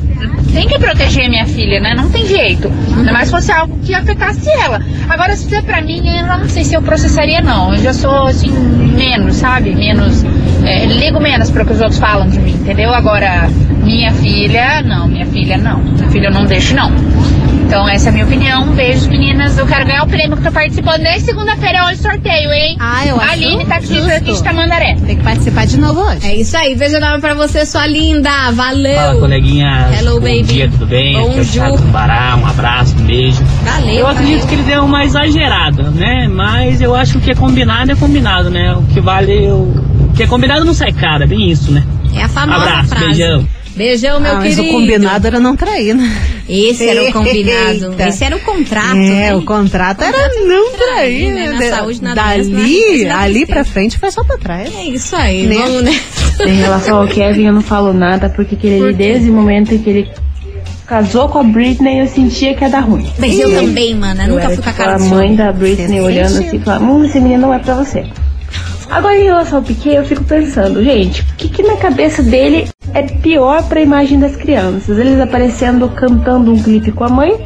tem 0.52 0.66
que 0.66 0.78
proteger 0.78 1.28
minha 1.28 1.46
filha, 1.46 1.80
né? 1.80 1.94
Não 1.94 2.10
tem 2.10 2.26
jeito. 2.26 2.70
Ainda 2.96 3.12
mais 3.12 3.26
se 3.26 3.30
fosse 3.30 3.52
algo 3.52 3.78
que 3.80 3.94
afetasse 3.94 4.50
ela. 4.50 4.82
Agora, 5.08 5.34
se 5.36 5.44
fizer 5.44 5.62
pra 5.62 5.80
mim, 5.80 6.02
eu 6.06 6.26
não 6.26 6.48
sei 6.48 6.64
se 6.64 6.74
eu 6.74 6.82
processaria, 6.82 7.40
não. 7.40 7.72
Eu 7.74 7.82
já 7.82 7.92
sou, 7.92 8.26
assim, 8.26 8.50
menos, 8.50 9.36
sabe? 9.36 9.74
Menos 9.74 10.24
é, 10.64 10.84
ligo 10.86 11.20
menos 11.20 11.50
para 11.50 11.62
o 11.62 11.66
que 11.66 11.72
os 11.72 11.80
outros 11.80 11.98
falam 11.98 12.28
de 12.28 12.38
mim, 12.38 12.52
entendeu? 12.52 12.92
Agora, 12.92 13.48
minha 13.82 14.12
filha, 14.12 14.82
não, 14.82 15.08
minha 15.08 15.26
filha 15.26 15.56
não. 15.56 15.78
Minha 15.78 16.08
filha 16.10 16.26
eu 16.28 16.32
não 16.32 16.44
deixo, 16.44 16.74
não. 16.74 16.90
Então, 17.70 17.88
essa 17.88 18.08
é 18.08 18.10
a 18.10 18.12
minha 18.12 18.24
opinião. 18.24 18.66
Beijo, 18.72 19.08
meninas. 19.08 19.56
Eu 19.56 19.64
quero 19.64 19.86
ganhar 19.86 20.02
o 20.02 20.08
prêmio 20.08 20.36
que 20.36 20.42
tô 20.42 20.50
participando 20.50 21.02
nesse 21.02 21.26
segunda-feira 21.26 21.84
hoje 21.86 21.98
sorteio, 21.98 22.50
hein? 22.52 22.76
Ah, 22.80 23.06
eu 23.06 23.14
acho 23.20 23.30
Aline, 23.30 23.64
taxista 23.64 23.94
justo. 23.94 24.10
aqui 24.16 24.32
de 24.32 24.42
Tamandaré. 24.42 24.96
Tem 25.06 25.16
que 25.16 25.22
participar 25.22 25.66
de 25.68 25.78
novo 25.78 26.00
hoje. 26.00 26.26
É 26.26 26.34
isso 26.34 26.56
aí, 26.56 26.74
beijo 26.74 26.96
enorme 26.96 27.20
pra 27.20 27.32
você, 27.34 27.64
sua 27.64 27.86
linda. 27.86 28.50
Valeu. 28.50 28.96
Fala, 28.96 29.20
coleguinha. 29.20 29.88
Hello, 29.96 30.14
Bom 30.14 30.26
baby. 30.26 30.42
dia, 30.42 30.68
tudo 30.68 30.86
bem? 30.86 31.14
Aqui 31.16 31.24
é 31.24 31.30
o 31.30 31.34
Bonjour. 31.36 31.52
Thiago 31.52 31.76
do 31.76 31.88
Bará, 31.92 32.36
um 32.42 32.46
abraço, 32.48 32.96
um 32.98 33.04
beijo. 33.04 33.40
Valeu, 33.62 33.94
Eu 33.94 34.06
acredito 34.08 34.40
valeu. 34.40 34.48
que 34.48 34.54
ele 34.56 34.62
deu 34.64 34.84
uma 34.84 35.04
exagerada, 35.04 35.90
né? 35.90 36.26
Mas 36.28 36.80
eu 36.80 36.92
acho 36.96 37.12
que 37.12 37.18
o 37.18 37.20
que 37.20 37.30
é 37.30 37.34
combinado 37.36 37.92
é 37.92 37.94
combinado, 37.94 38.50
né? 38.50 38.72
O 38.74 38.82
que 38.92 39.00
vale, 39.00 39.48
o 39.48 39.90
o 40.10 40.12
que 40.12 40.24
é 40.24 40.26
combinado 40.26 40.64
não 40.64 40.74
sai 40.74 40.92
cara, 40.92 41.24
bem 41.24 41.48
isso, 41.52 41.70
né? 41.70 41.84
É 42.12 42.24
a 42.24 42.28
famosa 42.28 42.64
Abraço, 42.64 42.88
frase. 42.88 43.04
beijão. 43.06 43.46
Beijão, 43.76 44.20
meu 44.20 44.32
ah, 44.32 44.34
mas 44.36 44.56
querido. 44.56 44.62
o 44.76 44.80
combinado 44.80 45.26
era 45.26 45.40
não 45.40 45.56
trair, 45.56 45.94
né? 45.94 46.10
Esse 46.48 46.86
era 46.88 47.02
o 47.08 47.12
combinado. 47.12 47.90
Eita. 47.92 48.08
Esse 48.08 48.24
era 48.24 48.36
o 48.36 48.40
contrato. 48.40 48.96
É, 48.96 48.98
né? 49.30 49.34
o 49.34 49.42
contrato 49.42 50.02
era 50.02 50.28
não 50.46 50.72
trair, 50.72 51.32
né? 51.32 51.46
né? 51.46 51.52
Na 51.52 51.58
De- 51.58 51.68
saúde, 51.70 52.02
na 52.02 52.14
Dali, 52.14 53.04
na 53.04 53.20
ali 53.20 53.46
pra 53.46 53.64
frente 53.64 53.98
foi 53.98 54.10
só 54.10 54.24
pra 54.24 54.36
trás. 54.38 54.74
É 54.74 54.84
isso 54.84 55.14
aí, 55.16 55.46
Né? 55.46 55.54
vamos 55.54 55.82
nessa. 55.82 56.42
Em 56.48 56.56
relação 56.60 57.00
ao 57.02 57.06
Kevin, 57.08 57.46
eu 57.46 57.52
não 57.52 57.62
falo 57.62 57.92
nada, 57.92 58.28
porque 58.28 58.56
que 58.56 58.66
ele, 58.66 58.92
desde 58.92 59.30
o 59.30 59.32
momento 59.32 59.74
em 59.74 59.78
que 59.78 59.90
ele 59.90 60.10
casou 60.86 61.28
com 61.28 61.38
a 61.38 61.42
Britney, 61.44 62.00
eu 62.00 62.06
sentia 62.08 62.54
que 62.54 62.64
ia 62.64 62.70
dar 62.70 62.80
ruim. 62.80 63.06
Mas 63.18 63.38
eu 63.38 63.54
também, 63.54 63.94
mano. 63.94 64.26
Nunca 64.26 64.48
fui 64.48 64.56
com 64.56 64.62
a 64.62 64.72
tipo, 64.72 64.76
cara 64.76 64.94
a 64.94 64.98
de 64.98 65.04
mãe 65.04 65.26
sono. 65.28 65.36
da 65.38 65.52
Britney 65.52 66.00
olhando 66.00 66.38
assim 66.38 66.56
e 66.56 66.58
falando, 66.58 66.84
hum, 66.90 67.04
esse 67.04 67.20
menino 67.20 67.42
não 67.42 67.54
é 67.54 67.58
pra 67.60 67.74
você. 67.74 68.04
Agora 68.90 69.16
em 69.16 69.22
relação 69.24 69.58
ao 69.58 69.64
Piquet, 69.64 69.94
eu 69.94 70.04
fico 70.04 70.24
pensando, 70.24 70.82
gente, 70.82 71.22
o 71.22 71.36
que, 71.36 71.48
que 71.48 71.62
na 71.62 71.76
cabeça 71.76 72.24
dele 72.24 72.68
é 72.92 73.02
pior 73.02 73.62
pra 73.68 73.80
imagem 73.80 74.18
das 74.18 74.34
crianças? 74.34 74.98
Eles 74.98 75.20
aparecendo 75.20 75.88
cantando 75.90 76.52
um 76.52 76.60
clipe 76.60 76.90
com 76.90 77.04
a 77.04 77.08
mãe? 77.08 77.38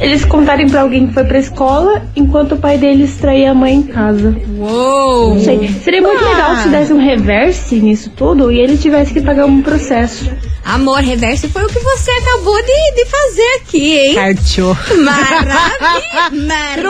Eles 0.00 0.24
contarem 0.24 0.68
pra 0.68 0.80
alguém 0.80 1.06
que 1.06 1.12
foi 1.14 1.24
pra 1.24 1.38
escola 1.38 2.02
enquanto 2.16 2.52
o 2.52 2.56
pai 2.56 2.78
deles 2.78 3.16
traía 3.18 3.50
a 3.50 3.54
mãe 3.54 3.74
em 3.74 3.82
casa? 3.82 4.34
Uou! 4.58 5.34
Não 5.34 5.44
sei. 5.44 5.68
Seria 5.84 6.00
muito 6.00 6.24
legal 6.24 6.56
se 6.56 6.68
desse 6.68 6.92
um 6.92 6.98
reverse 6.98 7.76
nisso 7.76 8.10
tudo 8.16 8.50
e 8.50 8.58
ele 8.58 8.78
tivesse 8.78 9.12
que 9.12 9.20
pagar 9.20 9.44
um 9.44 9.60
processo. 9.60 10.30
Amor, 10.64 11.00
reverso 11.00 11.48
foi 11.50 11.62
o 11.64 11.68
que 11.68 11.78
você 11.78 12.10
acabou 12.12 12.56
de, 12.62 12.94
de 12.94 13.06
fazer 13.06 13.60
aqui, 13.60 13.98
hein? 13.98 14.14
Carteou. 14.14 14.76
Maravilha! 15.04 16.80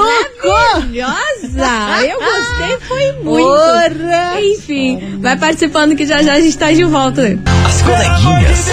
Maravilhosa! 0.44 2.04
Eu 2.04 2.18
gostei, 2.18 2.78
foi 2.86 3.12
muito. 3.22 3.46
Porra! 3.46 4.40
Enfim, 4.40 5.18
vai 5.20 5.36
participando 5.36 5.96
que 5.96 6.06
já 6.06 6.22
já 6.22 6.34
a 6.34 6.40
gente 6.40 6.56
tá 6.56 6.70
de 6.72 6.84
volta. 6.84 7.38
As 7.66 7.82
coleguinhas. 7.82 8.66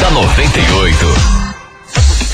da 0.00 0.10
98. 0.10 1.45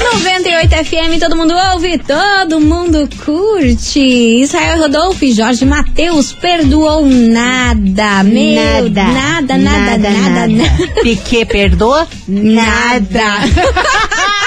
98 0.03 0.75
FM, 0.85 1.19
todo 1.19 1.37
mundo 1.37 1.55
ouve, 1.73 1.99
todo 1.99 2.61
mundo 2.61 3.09
curte. 3.25 4.01
Israel 4.43 4.81
Rodolfo 4.81 5.25
e 5.25 5.35
Jorge 5.35 5.65
Matheus 5.65 6.33
perdoou 6.33 7.07
nada. 7.07 8.23
Meu, 8.25 8.91
nada, 8.91 9.57
nada, 9.57 9.99
nada, 9.99 10.49
nada. 10.49 10.65
Piquet 11.03 11.47
perdoa? 11.47 12.07
Nada. 12.27 13.41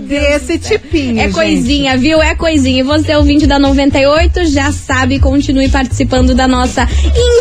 Desse 0.00 0.58
tipinho, 0.58 1.18
É 1.18 1.24
gente. 1.24 1.34
coisinha, 1.34 1.96
viu? 1.96 2.20
É 2.22 2.34
coisinha. 2.34 2.80
E 2.80 2.82
você, 2.82 3.14
ouvinte 3.14 3.46
da 3.46 3.58
98, 3.58 4.46
já 4.46 4.70
sabe, 4.72 5.18
continue 5.18 5.68
participando 5.68 6.34
da 6.34 6.46
nossa 6.46 6.86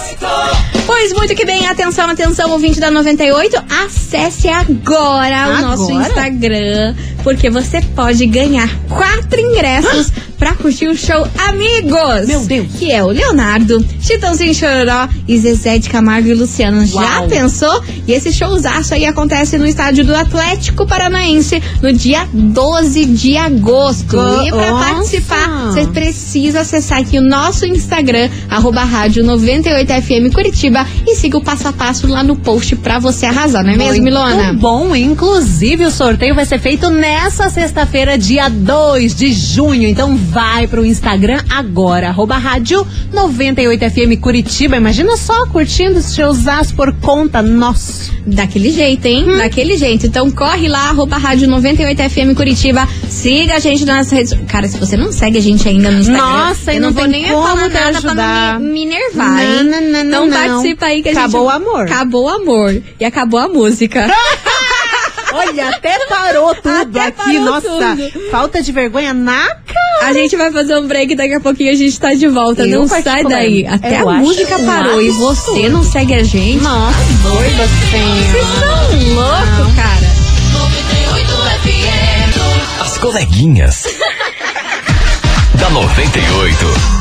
Pois 0.86 1.14
muito 1.14 1.34
que 1.34 1.46
bem, 1.46 1.66
atenção, 1.66 2.10
atenção, 2.10 2.52
ouvinte 2.52 2.82
da 2.82 2.92
98, 2.92 3.56
acesse 3.86 4.50
agora, 4.50 5.60
o 5.60 5.62
nosso 5.62 5.92
Agora? 5.92 6.08
Instagram, 6.08 6.94
porque 7.24 7.50
você 7.50 7.82
pode 7.96 8.26
ganhar 8.26 8.70
quatro 8.90 9.40
ingressos 9.40 10.12
pra 10.38 10.54
curtir 10.56 10.88
o 10.88 10.98
show 10.98 11.26
Amigos. 11.38 12.28
Meu 12.28 12.42
Deus. 12.46 12.68
Que 12.78 12.92
é 12.92 13.02
o 13.04 13.08
Leonardo, 13.08 13.86
Chitãozinho 14.02 14.54
Chororó 14.90 15.08
e 15.28 15.38
Zezé 15.38 15.78
de 15.78 15.90
Camargo 15.90 16.28
e 16.28 16.34
Luciano. 16.34 16.86
Já 16.86 17.20
Uau. 17.20 17.28
pensou? 17.28 17.84
E 18.08 18.12
esse 18.12 18.34
showzaço 18.34 18.96
aí 18.96 19.06
acontece 19.06 19.58
no 19.58 19.68
estádio 19.68 20.04
do 20.04 20.16
Atlético 20.16 20.88
Paranaense 20.88 21.62
no 21.82 21.94
dia 21.94 22.28
12 22.34 23.06
de 23.06 23.38
agosto. 23.38 24.18
E 24.46 24.50
pra 24.52 24.72
Nossa. 24.72 24.86
participar, 24.86 25.66
você 25.66 25.88
precisa 25.88 26.62
acessar 26.62 27.00
aqui 27.00 27.20
o 27.20 27.22
nosso 27.22 27.66
Instagram, 27.66 28.30
arroba 28.50 28.84
rádio 28.84 29.24
98FM 29.24 30.32
Curitiba 30.34 30.86
e 31.06 31.16
siga 31.16 31.38
o 31.38 31.44
passo 31.44 31.68
a 31.68 31.74
passo 31.74 32.08
lá 32.08 32.24
no 32.24 32.36
post 32.36 32.76
pra 32.78 32.98
você 32.98 33.26
arrasar, 33.26 33.64
não 33.64 33.72
é 33.72 33.78
mesmo, 33.78 34.04
Milona? 34.04 34.54
Bom, 34.54 34.96
inclusive 34.96 35.86
o 35.86 35.92
sorteio 35.92 36.34
vai 36.34 36.46
ser 36.46 36.60
feito 36.60 36.90
nessa 36.90 37.50
sexta-feira, 37.50 38.18
dia 38.18 38.50
2 38.50 39.16
de 39.16 39.32
junho. 39.34 39.88
Então 39.88 40.16
vai 40.16 40.68
pro 40.68 40.86
Instagram 40.86 41.44
agora, 41.50 42.10
arroba 42.10 42.38
rádio 42.38 42.86
98FM 43.14 44.20
Curitiba. 44.20 44.69
Imagina 44.78 45.18
só 45.18 45.46
curtindo 45.48 46.00
os 46.00 46.14
showzaços 46.16 46.72
por 46.72 46.94
conta 46.94 47.42
nosso. 47.42 48.10
Daquele 48.26 48.72
jeito, 48.72 49.06
hein? 49.06 49.26
Hum. 49.28 49.38
Daquele 49.38 49.76
jeito. 49.78 50.06
Então 50.06 50.30
corre 50.30 50.68
lá, 50.68 50.90
arroba 50.90 51.18
rádio 51.18 51.48
98FM 51.50 52.36
Curitiba. 52.36 52.88
Siga 53.10 53.56
a 53.56 53.60
gente 53.60 53.86
nas 53.86 54.12
redes. 54.12 54.34
Cara, 54.48 54.68
se 54.68 54.78
você 54.78 54.96
não 54.96 55.12
segue 55.12 55.38
a 55.38 55.42
gente 55.42 55.68
ainda 55.68 55.90
no 55.90 56.00
Instagram, 56.00 56.22
Nossa, 56.24 56.74
eu 56.74 56.82
não, 56.82 56.90
não 56.90 56.96
vou 56.96 57.08
nem 57.08 57.26
falar 57.28 57.56
nada 57.70 57.98
ajudar. 57.98 58.14
pra 58.16 58.60
não 58.60 58.60
me, 58.60 58.74
me 58.74 58.86
enervar, 58.86 59.44
Não, 59.44 59.64
não, 59.64 60.04
não, 60.04 60.28
então 60.28 60.30
participa 60.30 60.86
aí 60.86 61.02
que 61.02 61.10
a 61.10 61.12
Acabou 61.14 61.50
gente. 61.52 61.64
o 61.64 61.70
amor. 61.70 61.82
Acabou 61.84 62.24
o 62.26 62.30
amor. 62.30 62.82
E 63.00 63.06
acabou 63.06 63.40
a 63.40 63.48
música. 63.48 64.08
Olha, 65.34 65.70
até 65.70 66.06
parou 66.08 66.56
tudo 66.56 66.70
Até 66.70 67.00
aqui. 67.08 67.18
parou 67.18 67.42
Nossa, 67.42 67.68
tudo. 67.70 68.30
falta 68.32 68.62
de 68.62 68.72
vergonha 68.72 69.14
na 69.14 69.46
cara. 69.48 70.08
A 70.10 70.14
gente 70.14 70.36
vai 70.36 70.52
fazer 70.52 70.78
um 70.78 70.88
break 70.88 71.14
daqui 71.16 71.34
a 71.34 71.40
pouquinho 71.40 71.72
a 71.72 71.76
gente 71.76 72.00
tá 72.00 72.14
de 72.14 72.28
volta. 72.28 72.66
Eu 72.66 72.80
não 72.82 72.88
sai 72.88 73.24
daí. 73.24 73.66
Até 73.68 74.02
eu 74.02 74.10
a 74.10 74.14
música 74.16 74.58
um 74.58 74.66
parou 74.66 75.02
e 75.02 75.10
você 75.12 75.50
absurdo. 75.52 75.70
não 75.70 75.84
segue 75.84 76.14
a 76.14 76.24
gente. 76.24 76.64
Nossa, 76.64 76.98
doida 77.24 77.68
Vocês 77.68 77.92
senhora. 77.92 78.50
são 78.60 79.14
loucos, 79.16 79.76
cara. 79.76 80.10
As 82.82 82.98
coleguinhas. 82.98 83.84
da 85.60 85.70
98. 85.70 86.99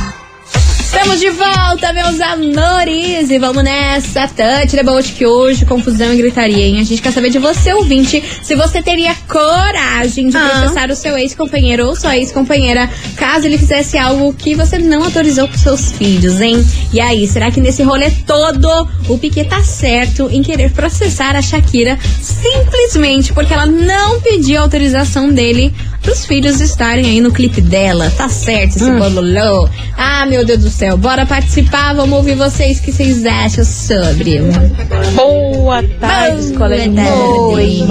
Estamos 0.90 1.20
de 1.20 1.28
volta, 1.28 1.92
meus 1.92 2.18
amores! 2.18 3.30
E 3.30 3.38
vamos 3.38 3.62
nessa, 3.62 4.26
touch 4.26 4.74
the 4.74 4.82
boat, 4.82 5.12
que 5.12 5.26
hoje 5.26 5.66
confusão 5.66 6.14
e 6.14 6.16
gritaria, 6.16 6.64
hein? 6.66 6.80
A 6.80 6.82
gente 6.82 7.02
quer 7.02 7.12
saber 7.12 7.28
de 7.28 7.38
você, 7.38 7.74
ouvinte, 7.74 8.24
se 8.42 8.54
você 8.54 8.80
teria 8.80 9.14
coragem 9.28 10.28
de 10.28 10.36
Ah. 10.38 10.48
processar 10.48 10.90
o 10.90 10.96
seu 10.96 11.16
ex-companheiro 11.18 11.86
ou 11.86 11.94
sua 11.94 12.16
ex-companheira, 12.16 12.88
caso 13.16 13.44
ele 13.46 13.58
fizesse 13.58 13.98
algo 13.98 14.32
que 14.32 14.54
você 14.54 14.78
não 14.78 15.04
autorizou 15.04 15.46
pros 15.46 15.60
seus 15.60 15.92
filhos, 15.92 16.40
hein? 16.40 16.66
E 16.90 17.00
aí, 17.00 17.28
será 17.28 17.50
que 17.50 17.60
nesse 17.60 17.82
rolê 17.82 18.10
todo 18.26 18.88
o 19.08 19.18
Piquet 19.18 19.44
tá 19.44 19.62
certo 19.62 20.30
em 20.32 20.42
querer 20.42 20.70
processar 20.72 21.36
a 21.36 21.42
Shakira 21.42 21.98
simplesmente 22.22 23.34
porque 23.34 23.52
ela 23.52 23.66
não 23.66 24.20
pediu 24.22 24.62
autorização 24.62 25.28
dele 25.30 25.72
pros 26.08 26.24
filhos 26.24 26.58
estarem 26.62 27.04
aí 27.04 27.20
no 27.20 27.30
clipe 27.30 27.60
dela? 27.60 28.10
Tá 28.16 28.30
certo 28.30 28.76
esse 28.76 28.90
bololô? 28.92 29.68
Ah, 29.94 30.24
meu 30.24 30.42
Deus 30.42 30.60
do 30.60 30.70
céu, 30.70 30.96
bora 30.96 31.26
participar, 31.26 31.92
vamos 31.92 32.16
ouvir 32.16 32.34
vocês 32.34 32.78
o 32.78 32.82
que 32.82 32.90
vocês 32.90 33.26
acham 33.26 33.62
sobre. 33.62 34.40
Boa 35.14 35.82
tarde, 36.00 36.52
tarde. 36.54 37.00
Oi. 37.52 37.84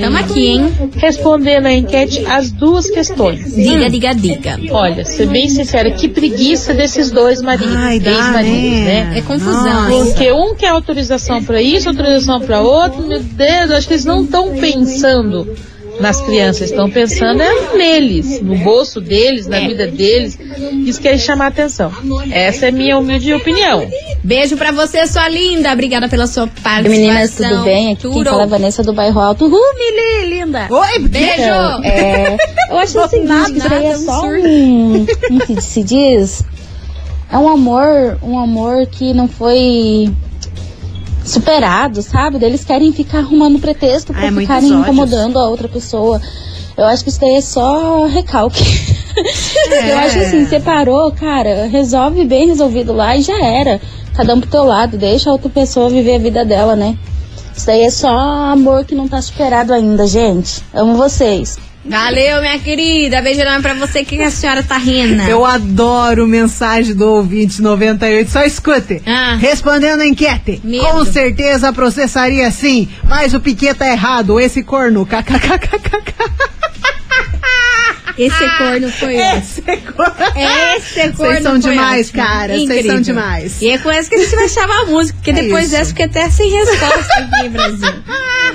Tamo 0.00 0.18
aqui, 0.18 0.48
hein? 0.48 0.72
Respondendo 0.96 1.66
a 1.66 1.72
enquete, 1.72 2.26
as 2.26 2.50
duas 2.50 2.90
questões. 2.90 3.54
Diga, 3.54 3.88
diga, 3.88 4.14
diga. 4.14 4.58
Olha, 4.72 5.04
ser 5.04 5.28
bem 5.28 5.48
sincera, 5.48 5.92
que 5.92 6.08
preguiça 6.08 6.74
desses 6.74 7.12
dois 7.12 7.40
maridos, 7.40 7.72
ex-maridos, 7.72 8.80
né? 8.80 9.10
né? 9.10 9.18
É 9.18 9.22
confusão, 9.22 9.90
hein? 9.92 10.06
Porque 10.06 10.32
um 10.32 10.56
quer 10.56 10.70
autorização 10.70 11.40
pra 11.44 11.62
isso, 11.62 11.88
autorização 11.88 12.40
pra 12.40 12.60
outro. 12.60 13.00
Meu 13.06 13.20
Deus, 13.20 13.70
acho 13.70 13.86
que 13.86 13.94
eles 13.94 14.04
não 14.04 14.24
estão 14.24 14.56
pensando 14.56 15.46
nas 16.02 16.20
crianças, 16.20 16.70
estão 16.70 16.90
pensando 16.90 17.40
é 17.40 17.76
neles, 17.76 18.42
no 18.42 18.56
bolso 18.56 19.00
deles, 19.00 19.46
na 19.46 19.60
vida 19.60 19.86
deles. 19.86 20.38
Isso 20.84 21.00
querem 21.00 21.18
chamar 21.18 21.46
a 21.46 21.48
atenção. 21.48 21.92
Essa 22.30 22.66
é 22.66 22.70
minha 22.70 22.98
humilde 22.98 23.32
opinião. 23.32 23.88
Beijo 24.22 24.56
pra 24.56 24.72
você, 24.72 25.06
sua 25.06 25.28
linda. 25.28 25.72
Obrigada 25.72 26.08
pela 26.08 26.26
sua 26.26 26.46
participação. 26.46 26.90
Meninas, 26.90 27.34
tudo 27.36 27.62
bem? 27.62 27.92
Aqui 27.92 28.02
quem 28.02 28.10
Tudo. 28.10 28.30
fala 28.30 28.42
é 28.42 28.44
a 28.44 28.48
Vanessa 28.48 28.82
do 28.82 28.92
Bairro 28.92 29.20
Alto. 29.20 29.46
Uh, 29.46 29.74
Mili, 29.78 30.36
linda! 30.36 30.66
Oi, 30.68 30.98
Beijo. 30.98 31.42
Então, 31.42 31.84
é, 31.84 32.36
eu 32.68 32.78
acho 32.78 32.98
o 32.98 33.08
seguinte, 33.08 33.28
Nada, 33.28 33.50
que 33.50 33.58
isso 33.58 33.68
daí 33.68 33.86
é 33.86 33.96
um 33.96 34.04
só 34.04 34.22
um, 34.26 35.06
como 35.28 35.56
que 35.56 35.62
se 35.62 35.82
diz? 35.84 36.44
É 37.30 37.38
um 37.38 37.48
amor, 37.48 38.18
um 38.22 38.38
amor 38.38 38.86
que 38.86 39.14
não 39.14 39.28
foi 39.28 40.12
superado, 41.24 42.02
sabe? 42.02 42.44
Eles 42.44 42.64
querem 42.64 42.92
ficar 42.92 43.18
arrumando 43.18 43.58
pretexto 43.58 44.12
Ah, 44.12 44.16
pra 44.16 44.26
é 44.26 44.32
ficarem 44.32 44.72
incomodando 44.72 45.38
a 45.38 45.48
outra 45.48 45.68
pessoa. 45.68 46.20
Eu 46.76 46.84
acho 46.84 47.04
que 47.04 47.10
isso 47.10 47.20
daí 47.20 47.36
é 47.36 47.40
só 47.40 48.06
recalque. 48.06 48.64
É. 49.70 49.92
Eu 49.92 49.98
acho 49.98 50.18
assim, 50.18 50.46
separou, 50.46 51.12
cara, 51.12 51.66
resolve 51.66 52.24
bem 52.24 52.48
resolvido 52.48 52.92
lá 52.92 53.16
e 53.16 53.22
já 53.22 53.38
era. 53.44 53.80
Cada 54.14 54.34
um 54.34 54.40
pro 54.40 54.50
teu 54.50 54.64
lado, 54.64 54.96
deixa 54.96 55.30
a 55.30 55.32
outra 55.32 55.50
pessoa 55.50 55.90
viver 55.90 56.16
a 56.16 56.18
vida 56.18 56.44
dela, 56.44 56.74
né? 56.74 56.96
Isso 57.54 57.66
daí 57.66 57.82
é 57.82 57.90
só 57.90 58.08
amor 58.08 58.84
que 58.84 58.94
não 58.94 59.06
tá 59.06 59.20
superado 59.20 59.72
ainda, 59.72 60.06
gente. 60.06 60.62
Amo 60.72 60.96
vocês. 60.96 61.58
Valeu, 61.84 62.40
minha 62.40 62.58
querida. 62.58 63.20
Beijo 63.20 63.40
enorme 63.40 63.62
pra 63.62 63.74
você. 63.74 64.02
O 64.02 64.04
que 64.06 64.16
que 64.16 64.22
a 64.22 64.30
senhora 64.30 64.62
tá 64.62 64.76
rindo? 64.76 65.22
Eu 65.22 65.44
adoro 65.44 66.26
mensagem 66.26 66.94
do 66.94 67.08
ouvinte 67.08 67.60
98. 67.60 68.30
Só 68.30 68.44
escute. 68.44 69.02
Ah. 69.04 69.36
Respondendo 69.40 70.00
a 70.00 70.06
enquete. 70.06 70.60
Medo. 70.62 70.84
Com 70.84 71.04
certeza 71.04 71.72
processaria 71.72 72.50
sim, 72.50 72.88
mas 73.04 73.34
o 73.34 73.40
Piquet 73.40 73.74
tá 73.74 73.88
errado. 73.88 74.38
Esse 74.38 74.62
corno. 74.62 75.04
KKKKK. 75.04 76.12
Esse 78.18 78.56
corno 78.58 78.88
foi 78.90 79.16
eu. 79.16 79.38
Esse 79.38 79.62
corno. 79.62 80.14
Esse 80.76 81.12
corno 81.12 81.16
Vocês 81.16 81.42
são 81.42 81.52
foi 81.52 81.70
demais, 81.70 82.08
ótimo. 82.08 82.24
cara. 82.24 82.54
Vocês 82.58 82.86
são 82.86 83.00
demais. 83.00 83.62
E 83.62 83.68
é 83.70 83.78
com 83.78 83.90
essa 83.90 84.08
que 84.08 84.16
a 84.16 84.18
gente 84.18 84.34
vai 84.36 84.48
chamar 84.48 84.80
a 84.82 84.86
música, 84.86 85.16
porque 85.18 85.30
É 85.30 85.34
depois 85.42 85.64
isso. 85.64 85.72
dessa 85.72 85.90
fica 85.90 86.04
até 86.04 86.30
sem 86.30 86.50
resposta 86.50 87.14
aqui, 87.18 87.48
Brasil. 87.48 88.02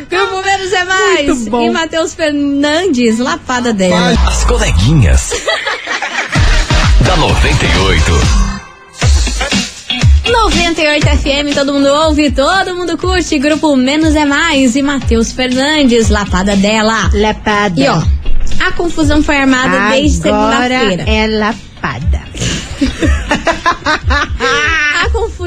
Grupo 0.09 0.43
Menos 0.45 0.73
é 0.73 0.83
Mais. 0.85 1.27
Muito 1.27 1.49
bom. 1.49 1.61
E 1.65 1.69
Matheus 1.69 2.13
Fernandes, 2.13 3.19
lapada 3.19 3.73
dela. 3.73 4.13
As 4.27 4.43
coleguinhas. 4.45 5.31
da 7.05 7.15
98. 7.17 8.47
98 10.29 11.05
FM, 11.07 11.53
todo 11.55 11.73
mundo 11.73 11.87
ouve, 11.87 12.29
todo 12.31 12.75
mundo 12.75 12.97
curte. 12.97 13.39
Grupo 13.39 13.75
Menos 13.75 14.13
é 14.15 14.25
Mais 14.25 14.75
e 14.75 14.81
Matheus 14.81 15.31
Fernandes, 15.31 16.09
lapada 16.09 16.55
dela. 16.55 17.09
Lapada. 17.13 17.79
E 17.79 17.87
ó, 17.87 18.01
a 18.67 18.71
confusão 18.73 19.23
foi 19.23 19.37
armada 19.37 19.89
desde 19.91 20.27
Agora 20.29 20.67
segunda-feira. 20.67 21.03
é 21.07 21.27
lapada. 21.27 22.21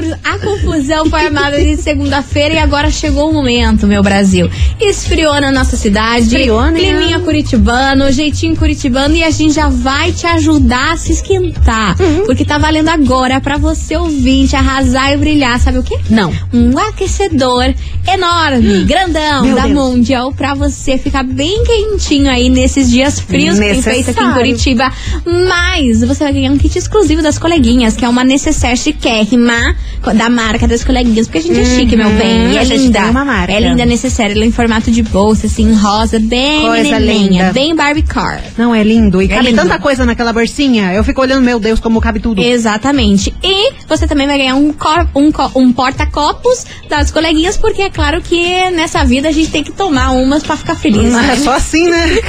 A, 0.01 0.13
confu- 0.13 0.19
a 0.23 0.39
confusão 0.39 1.05
foi 1.09 1.25
armada 1.25 1.57
desde 1.57 1.83
segunda-feira 1.83 2.55
e 2.55 2.57
agora 2.57 2.89
chegou 2.89 3.29
o 3.29 3.33
momento, 3.33 3.85
meu 3.87 4.01
Brasil. 4.01 4.49
Esfriou 4.79 5.39
na 5.39 5.51
nossa 5.51 5.77
cidade. 5.77 6.25
Esfriou, 6.25 6.63
né? 6.65 6.79
Climinha 6.79 7.19
curitibano, 7.19 8.11
jeitinho 8.11 8.55
curitibano 8.55 9.15
e 9.15 9.23
a 9.23 9.29
gente 9.29 9.53
já 9.53 9.69
vai 9.69 10.11
te 10.11 10.25
ajudar 10.27 10.93
a 10.93 10.97
se 10.97 11.11
esquentar. 11.13 11.95
Uhum. 12.01 12.25
Porque 12.25 12.43
tá 12.45 12.57
valendo 12.57 12.89
agora 12.89 13.39
pra 13.39 13.57
você 13.57 13.95
ouvinte 13.95 14.55
arrasar 14.55 15.11
e 15.13 15.17
brilhar. 15.17 15.59
Sabe 15.59 15.79
o 15.79 15.83
quê? 15.83 15.97
Não. 16.09 16.33
Um 16.53 16.77
aquecedor 16.77 17.73
enorme, 18.07 18.83
grandão, 18.85 19.43
Meu 19.45 19.55
da 19.55 19.63
Deus. 19.67 19.73
Mundial 19.75 20.31
pra 20.33 20.53
você 20.53 20.97
ficar 20.97 21.23
bem 21.23 21.63
quentinho 21.63 22.29
aí 22.29 22.49
nesses 22.49 22.89
dias 22.89 23.19
frios 23.19 23.59
que 23.59 23.65
tem 23.65 23.81
feito 23.81 24.09
aqui 24.11 24.23
em. 24.23 24.33
Curitiba. 24.33 24.91
Mas 25.25 26.01
você 26.01 26.23
vai 26.23 26.33
ganhar 26.33 26.51
um 26.51 26.57
kit 26.57 26.77
exclusivo 26.77 27.21
das 27.21 27.37
coleguinhas, 27.37 27.95
que 27.95 28.03
é 28.05 28.09
uma 28.09 28.23
necessaire 28.23 28.77
chiquérrima 28.77 29.75
da 30.15 30.29
marca 30.29 30.67
das 30.67 30.83
coleguinhas, 30.83 31.27
porque 31.27 31.39
a 31.39 31.41
gente 31.41 31.59
é 31.59 31.65
chique, 31.65 31.95
meu 31.95 32.09
bem. 32.11 32.53
E 32.53 32.57
é 32.57 32.61
a 32.61 32.63
gente 32.63 32.81
linda. 32.83 33.05
uma 33.05 33.23
marca. 33.25 33.53
É 33.53 33.59
linda, 33.59 33.85
necessaire. 33.85 34.33
Ela 34.33 34.43
é 34.43 34.47
em 34.47 34.51
formato 34.51 34.89
de 34.91 35.03
bolsa, 35.03 35.45
assim, 35.47 35.73
rosa, 35.73 36.19
bem 36.19 36.61
Coisa 36.61 36.97
linda. 36.99 37.51
bem 37.53 37.75
Barbie 37.75 38.01
car. 38.03 38.41
Não, 38.57 38.73
é 38.73 38.83
lindo. 38.83 39.21
E 39.21 39.27
cabe 39.27 39.47
lindo. 39.49 39.61
tanta 39.61 39.77
coisa 39.79 40.05
naquela 40.05 40.33
bolsinha. 40.33 40.93
Eu 40.93 41.03
fico 41.03 41.21
olhando, 41.21 41.43
meu 41.43 41.59
Deus, 41.59 41.79
como 41.79 42.01
cabe 42.01 42.19
tudo. 42.19 42.41
Exatamente. 42.41 43.33
E 43.43 43.73
você 43.87 44.07
também 44.07 44.25
vai 44.27 44.37
ganhar 44.37 44.55
um, 44.55 44.73
um, 45.15 45.31
um 45.55 45.71
porta-copos 45.73 46.65
das 46.89 47.11
coleguinhas, 47.11 47.57
porque 47.57 47.83
é 47.83 47.89
claro 47.89 48.21
que 48.21 48.69
nessa 48.71 49.03
vida 49.03 49.29
a 49.29 49.31
gente 49.31 49.51
tem 49.51 49.63
que 49.63 49.71
tomar 49.71 50.11
umas 50.11 50.43
pra 50.43 50.57
ficar 50.57 50.75
feliz. 50.75 51.13
Ah, 51.13 51.21
né? 51.21 51.33
é 51.33 51.35
só 51.37 51.53
assim, 51.53 51.87
né? 51.89 52.03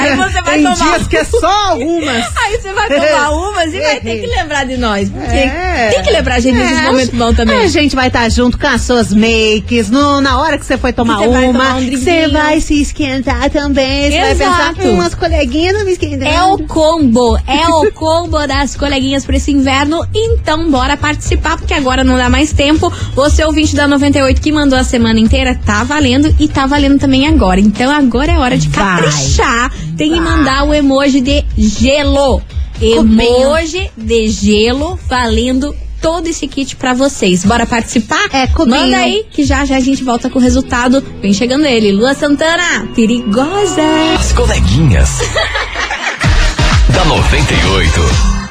Aí 0.00 0.16
você 0.16 0.42
vai 0.42 0.54
Tem 0.54 0.62
tomar- 0.64 0.74
dias 0.96 1.06
que 1.06 1.16
é 1.16 1.24
só 1.24 1.70
algumas. 1.70 2.24
Aí 2.36 2.58
você 2.60 2.72
vai 2.72 2.88
tomar 2.88 3.30
umas 3.48 3.72
e 3.72 3.80
vai 3.80 4.00
ter 4.00 4.20
que 4.20 4.26
lembrar 4.26 4.64
de 4.64 4.76
nós. 4.76 5.08
Porque 5.08 5.26
É. 5.36 5.90
tem 5.94 6.02
que 6.02 6.10
lembrar 6.10 6.34
a 6.36 6.40
gente 6.40 6.56
nesses 6.56 6.78
É, 6.78 6.82
bons 7.14 7.36
também. 7.36 7.58
A 7.58 7.68
gente 7.68 7.94
vai 7.94 8.08
estar 8.08 8.28
junto 8.28 8.58
com 8.58 8.66
as 8.66 8.82
suas 8.82 9.12
makes. 9.12 9.90
No, 9.90 10.20
na 10.20 10.40
hora 10.40 10.58
que 10.58 10.64
você 10.64 10.76
foi 10.76 10.92
tomar 10.92 11.18
Que 11.18 11.24
você 11.24 11.30
vai 11.30 11.48
uma, 11.48 11.76
um 11.76 12.32
vai 12.32 12.60
se 12.60 12.80
esquentar 12.80 13.50
também. 13.50 14.10
Você 14.10 14.20
vai 14.20 14.34
pensar, 14.34 14.74
hum, 14.84 15.00
as 15.00 15.14
coleguinhas 15.14 15.74
não 15.74 15.84
me 15.84 15.92
esquentam. 15.92 16.28
É 16.28 16.42
o 16.42 16.58
combo, 16.66 17.36
é 17.46 17.68
o 17.68 17.90
combo 17.92 18.46
das 18.46 18.76
coleguinhas 18.76 19.24
pra 19.24 19.36
esse 19.36 19.52
inverno. 19.52 20.06
Então, 20.14 20.70
bora 20.70 20.96
participar, 20.96 21.56
porque 21.56 21.74
agora 21.74 22.04
não 22.04 22.16
dá 22.16 22.28
mais 22.28 22.52
tempo. 22.52 22.92
Você, 23.14 23.44
ouvinte 23.44 23.74
da 23.74 23.86
98, 23.86 24.40
que 24.40 24.52
mandou 24.52 24.78
a 24.78 24.84
semana 24.84 25.20
inteira, 25.20 25.54
tá 25.54 25.84
valendo 25.84 26.34
e 26.38 26.48
tá 26.48 26.66
valendo 26.66 26.98
também 26.98 27.26
agora. 27.26 27.60
Então, 27.60 27.90
agora 27.90 28.32
é 28.32 28.38
hora 28.38 28.58
de 28.58 28.68
Vai. 28.68 29.02
caprichar. 29.02 29.72
Tem 29.96 30.12
que 30.12 30.20
mandar 30.20 30.64
o 30.64 30.74
emoji 30.74 31.20
de 31.20 31.44
gelo. 31.56 32.42
Emoji 32.80 33.90
de 33.96 34.28
gelo 34.28 34.98
valendo 35.08 35.74
todo 36.02 36.26
esse 36.26 36.46
kit 36.48 36.76
pra 36.76 36.92
vocês. 36.92 37.44
Bora 37.44 37.64
participar? 37.64 38.28
É, 38.32 38.48
cubinho. 38.48 38.80
Manda 38.80 38.98
aí, 38.98 39.24
que 39.30 39.44
já 39.44 39.64
já 39.64 39.76
a 39.76 39.80
gente 39.80 40.02
volta 40.02 40.28
com 40.28 40.38
o 40.38 40.42
resultado. 40.42 41.00
Vem 41.22 41.32
chegando 41.32 41.64
ele, 41.64 41.92
Lua 41.92 42.12
Santana, 42.12 42.88
perigosa. 42.94 43.82
As 44.18 44.32
coleguinhas. 44.32 45.20
da 46.92 47.04
98. 47.04 48.41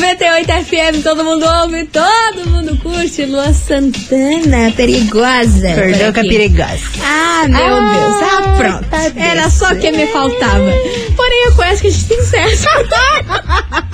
98 0.00 0.46
FM, 0.64 1.02
todo 1.02 1.24
mundo 1.24 1.46
ouve, 1.62 1.84
todo 1.86 2.50
mundo 2.50 2.76
curte. 2.82 3.24
Lua 3.24 3.52
Santana, 3.52 4.70
perigosa. 4.76 5.68
Perdão 5.74 6.12
que 6.12 6.20
é 6.20 6.22
perigosa. 6.22 6.80
Ah, 7.02 7.44
meu 7.48 7.76
Ah, 7.76 7.92
Deus. 7.92 8.22
Ah, 8.22 8.54
pronto. 8.56 8.84
tá 8.90 9.12
Era 9.20 9.48
só 9.50 9.74
que 9.74 9.90
me 9.90 10.06
faltava. 10.08 10.70
Porém, 11.16 11.44
eu 11.46 11.54
conheço 11.54 11.80
que 11.82 11.88
a 11.88 11.90
gente 11.90 12.04
tem 12.04 12.22
certo. 12.24 12.66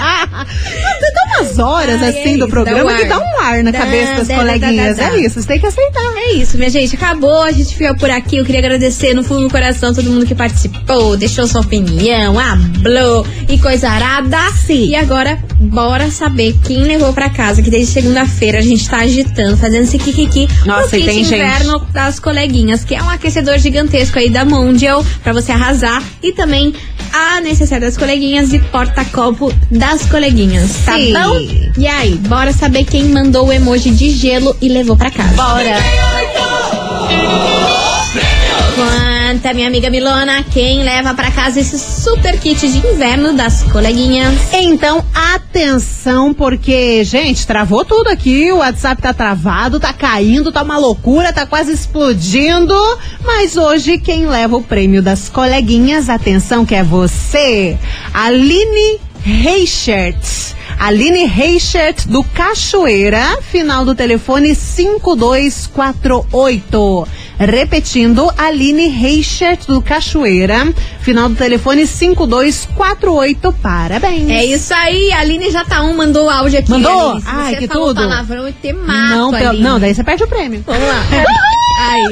Dá 1.14 1.38
umas 1.38 1.58
horas 1.58 2.02
Ai, 2.02 2.08
assim 2.10 2.34
é 2.34 2.38
do 2.38 2.48
programa 2.48 2.90
dá 2.92 2.94
um 2.94 2.96
que 2.98 3.04
dá 3.04 3.18
um 3.18 3.40
ar 3.40 3.62
na 3.62 3.70
Dá, 3.70 3.78
cabeça 3.78 4.14
das 4.14 4.28
dá, 4.28 4.34
coleguinhas. 4.36 4.96
dá. 4.96 5.04
É 5.14 5.18
isso, 5.18 5.40
você 5.40 5.48
tem 5.48 5.60
que 5.60 5.66
aceitar. 5.66 6.00
É 6.16 6.32
isso, 6.34 6.56
minha 6.56 6.70
gente. 6.70 6.94
Acabou. 6.96 7.42
A 7.42 7.52
gente 7.52 7.74
ficou 7.76 7.94
por 7.96 8.10
aqui. 8.10 8.36
Eu 8.38 8.44
queria 8.44 8.60
agradecer 8.60 9.14
no 9.14 9.22
fundo 9.22 9.42
do 9.42 9.50
coração 9.50 9.92
todo 9.94 10.08
mundo 10.10 10.26
que 10.26 10.34
participou, 10.34 11.16
deixou 11.16 11.46
sua 11.46 11.60
opinião, 11.60 12.38
hablou 12.38 13.26
e 13.48 13.58
coisa 13.58 13.88
arada. 13.88 14.38
Sim. 14.66 14.88
E 14.90 14.94
agora, 14.96 15.38
bora 15.60 15.91
saber 16.10 16.56
quem 16.64 16.84
levou 16.84 17.12
pra 17.12 17.28
casa, 17.30 17.62
que 17.62 17.70
desde 17.70 17.92
segunda-feira 17.92 18.58
a 18.58 18.62
gente 18.62 18.88
tá 18.88 18.98
agitando, 18.98 19.56
fazendo 19.56 19.84
esse 19.84 19.98
kikiki 19.98 20.48
Nossa, 20.64 20.96
e 20.96 21.04
tem 21.04 21.16
kit 21.18 21.24
gente. 21.28 21.34
inverno 21.34 21.80
das 21.92 22.18
coleguinhas, 22.18 22.84
que 22.84 22.94
é 22.94 23.02
um 23.02 23.08
aquecedor 23.08 23.58
gigantesco 23.58 24.18
aí 24.18 24.28
da 24.30 24.44
Mondial 24.44 25.04
pra 25.22 25.32
você 25.32 25.52
arrasar. 25.52 26.02
E 26.22 26.32
também 26.32 26.74
a 27.12 27.40
necessidade 27.40 27.84
das 27.84 27.96
coleguinhas 27.96 28.52
e 28.52 28.58
porta-copo 28.58 29.52
das 29.70 30.06
coleguinhas, 30.06 30.76
tá 30.84 30.94
Sim. 30.94 31.12
bom? 31.12 31.72
E 31.78 31.86
aí, 31.86 32.14
bora 32.14 32.52
saber 32.52 32.84
quem 32.84 33.04
mandou 33.04 33.48
o 33.48 33.52
emoji 33.52 33.90
de 33.90 34.10
gelo 34.10 34.56
e 34.60 34.68
levou 34.68 34.96
pra 34.96 35.10
casa. 35.10 35.34
Bora. 35.34 35.76
Conta, 39.42 39.54
minha 39.54 39.66
amiga 39.66 39.90
Milona, 39.90 40.44
quem 40.44 40.84
leva 40.84 41.14
pra 41.14 41.28
casa 41.32 41.58
esse 41.58 41.76
super 41.76 42.38
kit 42.38 42.60
de 42.60 42.78
inverno 42.78 43.32
das 43.32 43.64
coleguinhas? 43.64 44.32
Então, 44.52 45.04
atenção, 45.12 46.32
porque, 46.32 47.02
gente, 47.02 47.44
travou 47.44 47.84
tudo 47.84 48.06
aqui. 48.06 48.52
O 48.52 48.58
WhatsApp 48.58 49.02
tá 49.02 49.12
travado, 49.12 49.80
tá 49.80 49.92
caindo, 49.92 50.52
tá 50.52 50.62
uma 50.62 50.78
loucura, 50.78 51.32
tá 51.32 51.44
quase 51.44 51.72
explodindo. 51.72 52.72
Mas 53.24 53.56
hoje, 53.56 53.98
quem 53.98 54.28
leva 54.28 54.56
o 54.56 54.62
prêmio 54.62 55.02
das 55.02 55.28
coleguinhas, 55.28 56.08
atenção, 56.08 56.64
que 56.64 56.76
é 56.76 56.84
você, 56.84 57.76
Aline 58.14 59.00
Reichert. 59.24 60.54
Aline 60.78 61.26
Reichert 61.26 62.06
do 62.06 62.22
Cachoeira, 62.22 63.38
final 63.42 63.84
do 63.84 63.92
telefone 63.92 64.54
5248. 64.54 67.08
Repetindo, 67.44 68.32
Aline 68.38 68.88
Reichert 68.88 69.66
do 69.66 69.82
Cachoeira, 69.82 70.72
final 71.00 71.28
do 71.28 71.34
telefone 71.34 71.86
5248. 71.86 73.52
Parabéns. 73.60 74.30
É 74.30 74.44
isso 74.44 74.72
aí, 74.72 75.12
a 75.12 75.20
Aline 75.20 75.50
já 75.50 75.64
tá 75.64 75.82
um, 75.82 75.96
mandou 75.96 76.26
o 76.26 76.30
áudio 76.30 76.60
aqui. 76.60 76.70
Mandou? 76.70 77.10
Aline. 77.10 77.24
Ai, 77.26 77.54
você 77.54 77.58
que 77.58 77.68
falou 77.68 77.88
tudo. 77.88 77.96
palavrão, 78.02 78.46
eu 78.46 78.52
te 78.52 78.72
mato, 78.72 79.32
Não, 79.32 79.52
não, 79.54 79.80
daí 79.80 79.92
você 79.94 80.04
perde 80.04 80.22
o 80.22 80.28
prêmio. 80.28 80.62
Vamos 80.64 80.86
lá. 80.86 81.02
Aí. 81.90 82.02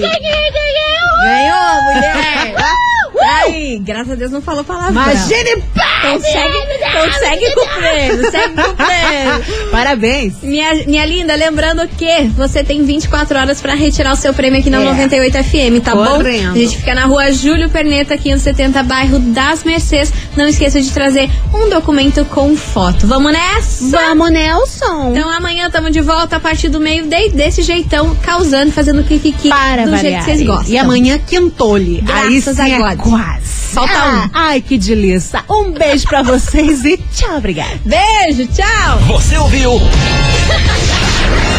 Ganhou, 1.23 1.83
mulher. 1.85 2.55
Aí, 3.23 3.79
graças 3.83 4.13
a 4.13 4.15
Deus 4.15 4.31
não 4.31 4.41
falou 4.43 4.65
palavrão. 4.65 4.91
Imagine, 4.93 5.63
Consegue, 6.03 6.59
consegue 6.93 7.55
cumprir, 7.55 8.23
consegue 8.25 8.55
cumprir. 8.55 9.71
Parabéns. 9.71 10.35
Minha, 10.43 10.75
minha 10.87 11.05
linda, 11.07 11.35
lembrando 11.35 11.87
que 11.89 12.25
você 12.37 12.65
tem 12.65 12.83
24 12.83 13.39
horas 13.39 13.61
pra 13.61 13.75
retirar 13.75 14.13
o 14.13 14.17
seu 14.17 14.33
prêmio 14.33 14.61
aqui 14.61 14.71
na 14.71 14.81
É. 14.81 14.85
98 14.85 15.33
FM, 15.45 15.81
tá 15.85 15.93
Correndo. 15.93 16.45
bom? 16.47 16.53
A 16.53 16.59
gente 16.59 16.77
fica 16.79 16.95
na 16.95 17.05
rua 17.07 17.31
Júlio 17.33 17.69
Perneta, 17.69 18.17
570, 18.17 18.83
bairro 18.83 19.19
das 19.19 19.63
Mercês. 19.65 20.13
Não 20.37 20.47
esqueça 20.47 20.81
de 20.81 20.91
trazer 20.91 21.29
um 21.55 21.69
documento 21.69 22.25
com 22.27 22.57
foto. 22.57 23.07
Vamos 23.07 23.33
nessa? 23.33 23.85
Vamos, 23.91 24.31
Nelson. 24.31 25.11
Então 25.15 25.29
amanhã 25.29 25.67
estamos 25.67 25.93
de 25.93 26.01
volta 26.01 26.37
a 26.37 26.41
partir 26.41 26.69
do 26.69 26.81
meio 26.81 27.07
de- 27.07 27.29
desse 27.31 27.63
jeitão, 27.63 28.15
causando, 28.23 28.73
fazendo 28.73 29.05
kikiki 29.05 29.49
Para 29.49 29.85
do 29.85 29.91
jeito 29.91 30.03
variar. 30.03 30.25
que 30.25 30.31
vocês 30.31 30.43
gostam. 30.47 30.73
E 30.73 30.79
amanhã 30.79 31.19
quintole. 31.27 32.03
Aí 32.09 32.35
Graças 32.41 32.57
sim 32.57 32.63
a 32.63 32.69
é 32.69 32.79
God. 32.79 32.99
Quase. 33.11 33.75
Falta 33.75 33.93
Ah, 33.93 34.25
um. 34.27 34.31
Ai, 34.33 34.61
que 34.61 34.79
delícia. 34.79 35.45
Um 35.49 35.73
beijo 35.73 36.07
pra 36.07 36.23
vocês 36.23 36.85
e 36.85 36.97
tchau, 37.15 37.37
obrigada. 37.37 37.79
Beijo, 37.85 38.47
tchau! 38.53 38.99
Você 39.09 39.37
ouviu? 39.37 39.81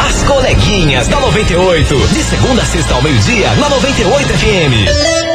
As 0.08 0.24
coleguinhas 0.24 1.08
da 1.08 1.20
98. 1.20 2.08
De 2.08 2.24
segunda 2.24 2.62
a 2.62 2.66
sexta 2.66 2.94
ao 2.96 3.02
meio-dia, 3.02 3.50
na 3.56 3.70
98 3.70 4.28
FM. 4.34 5.31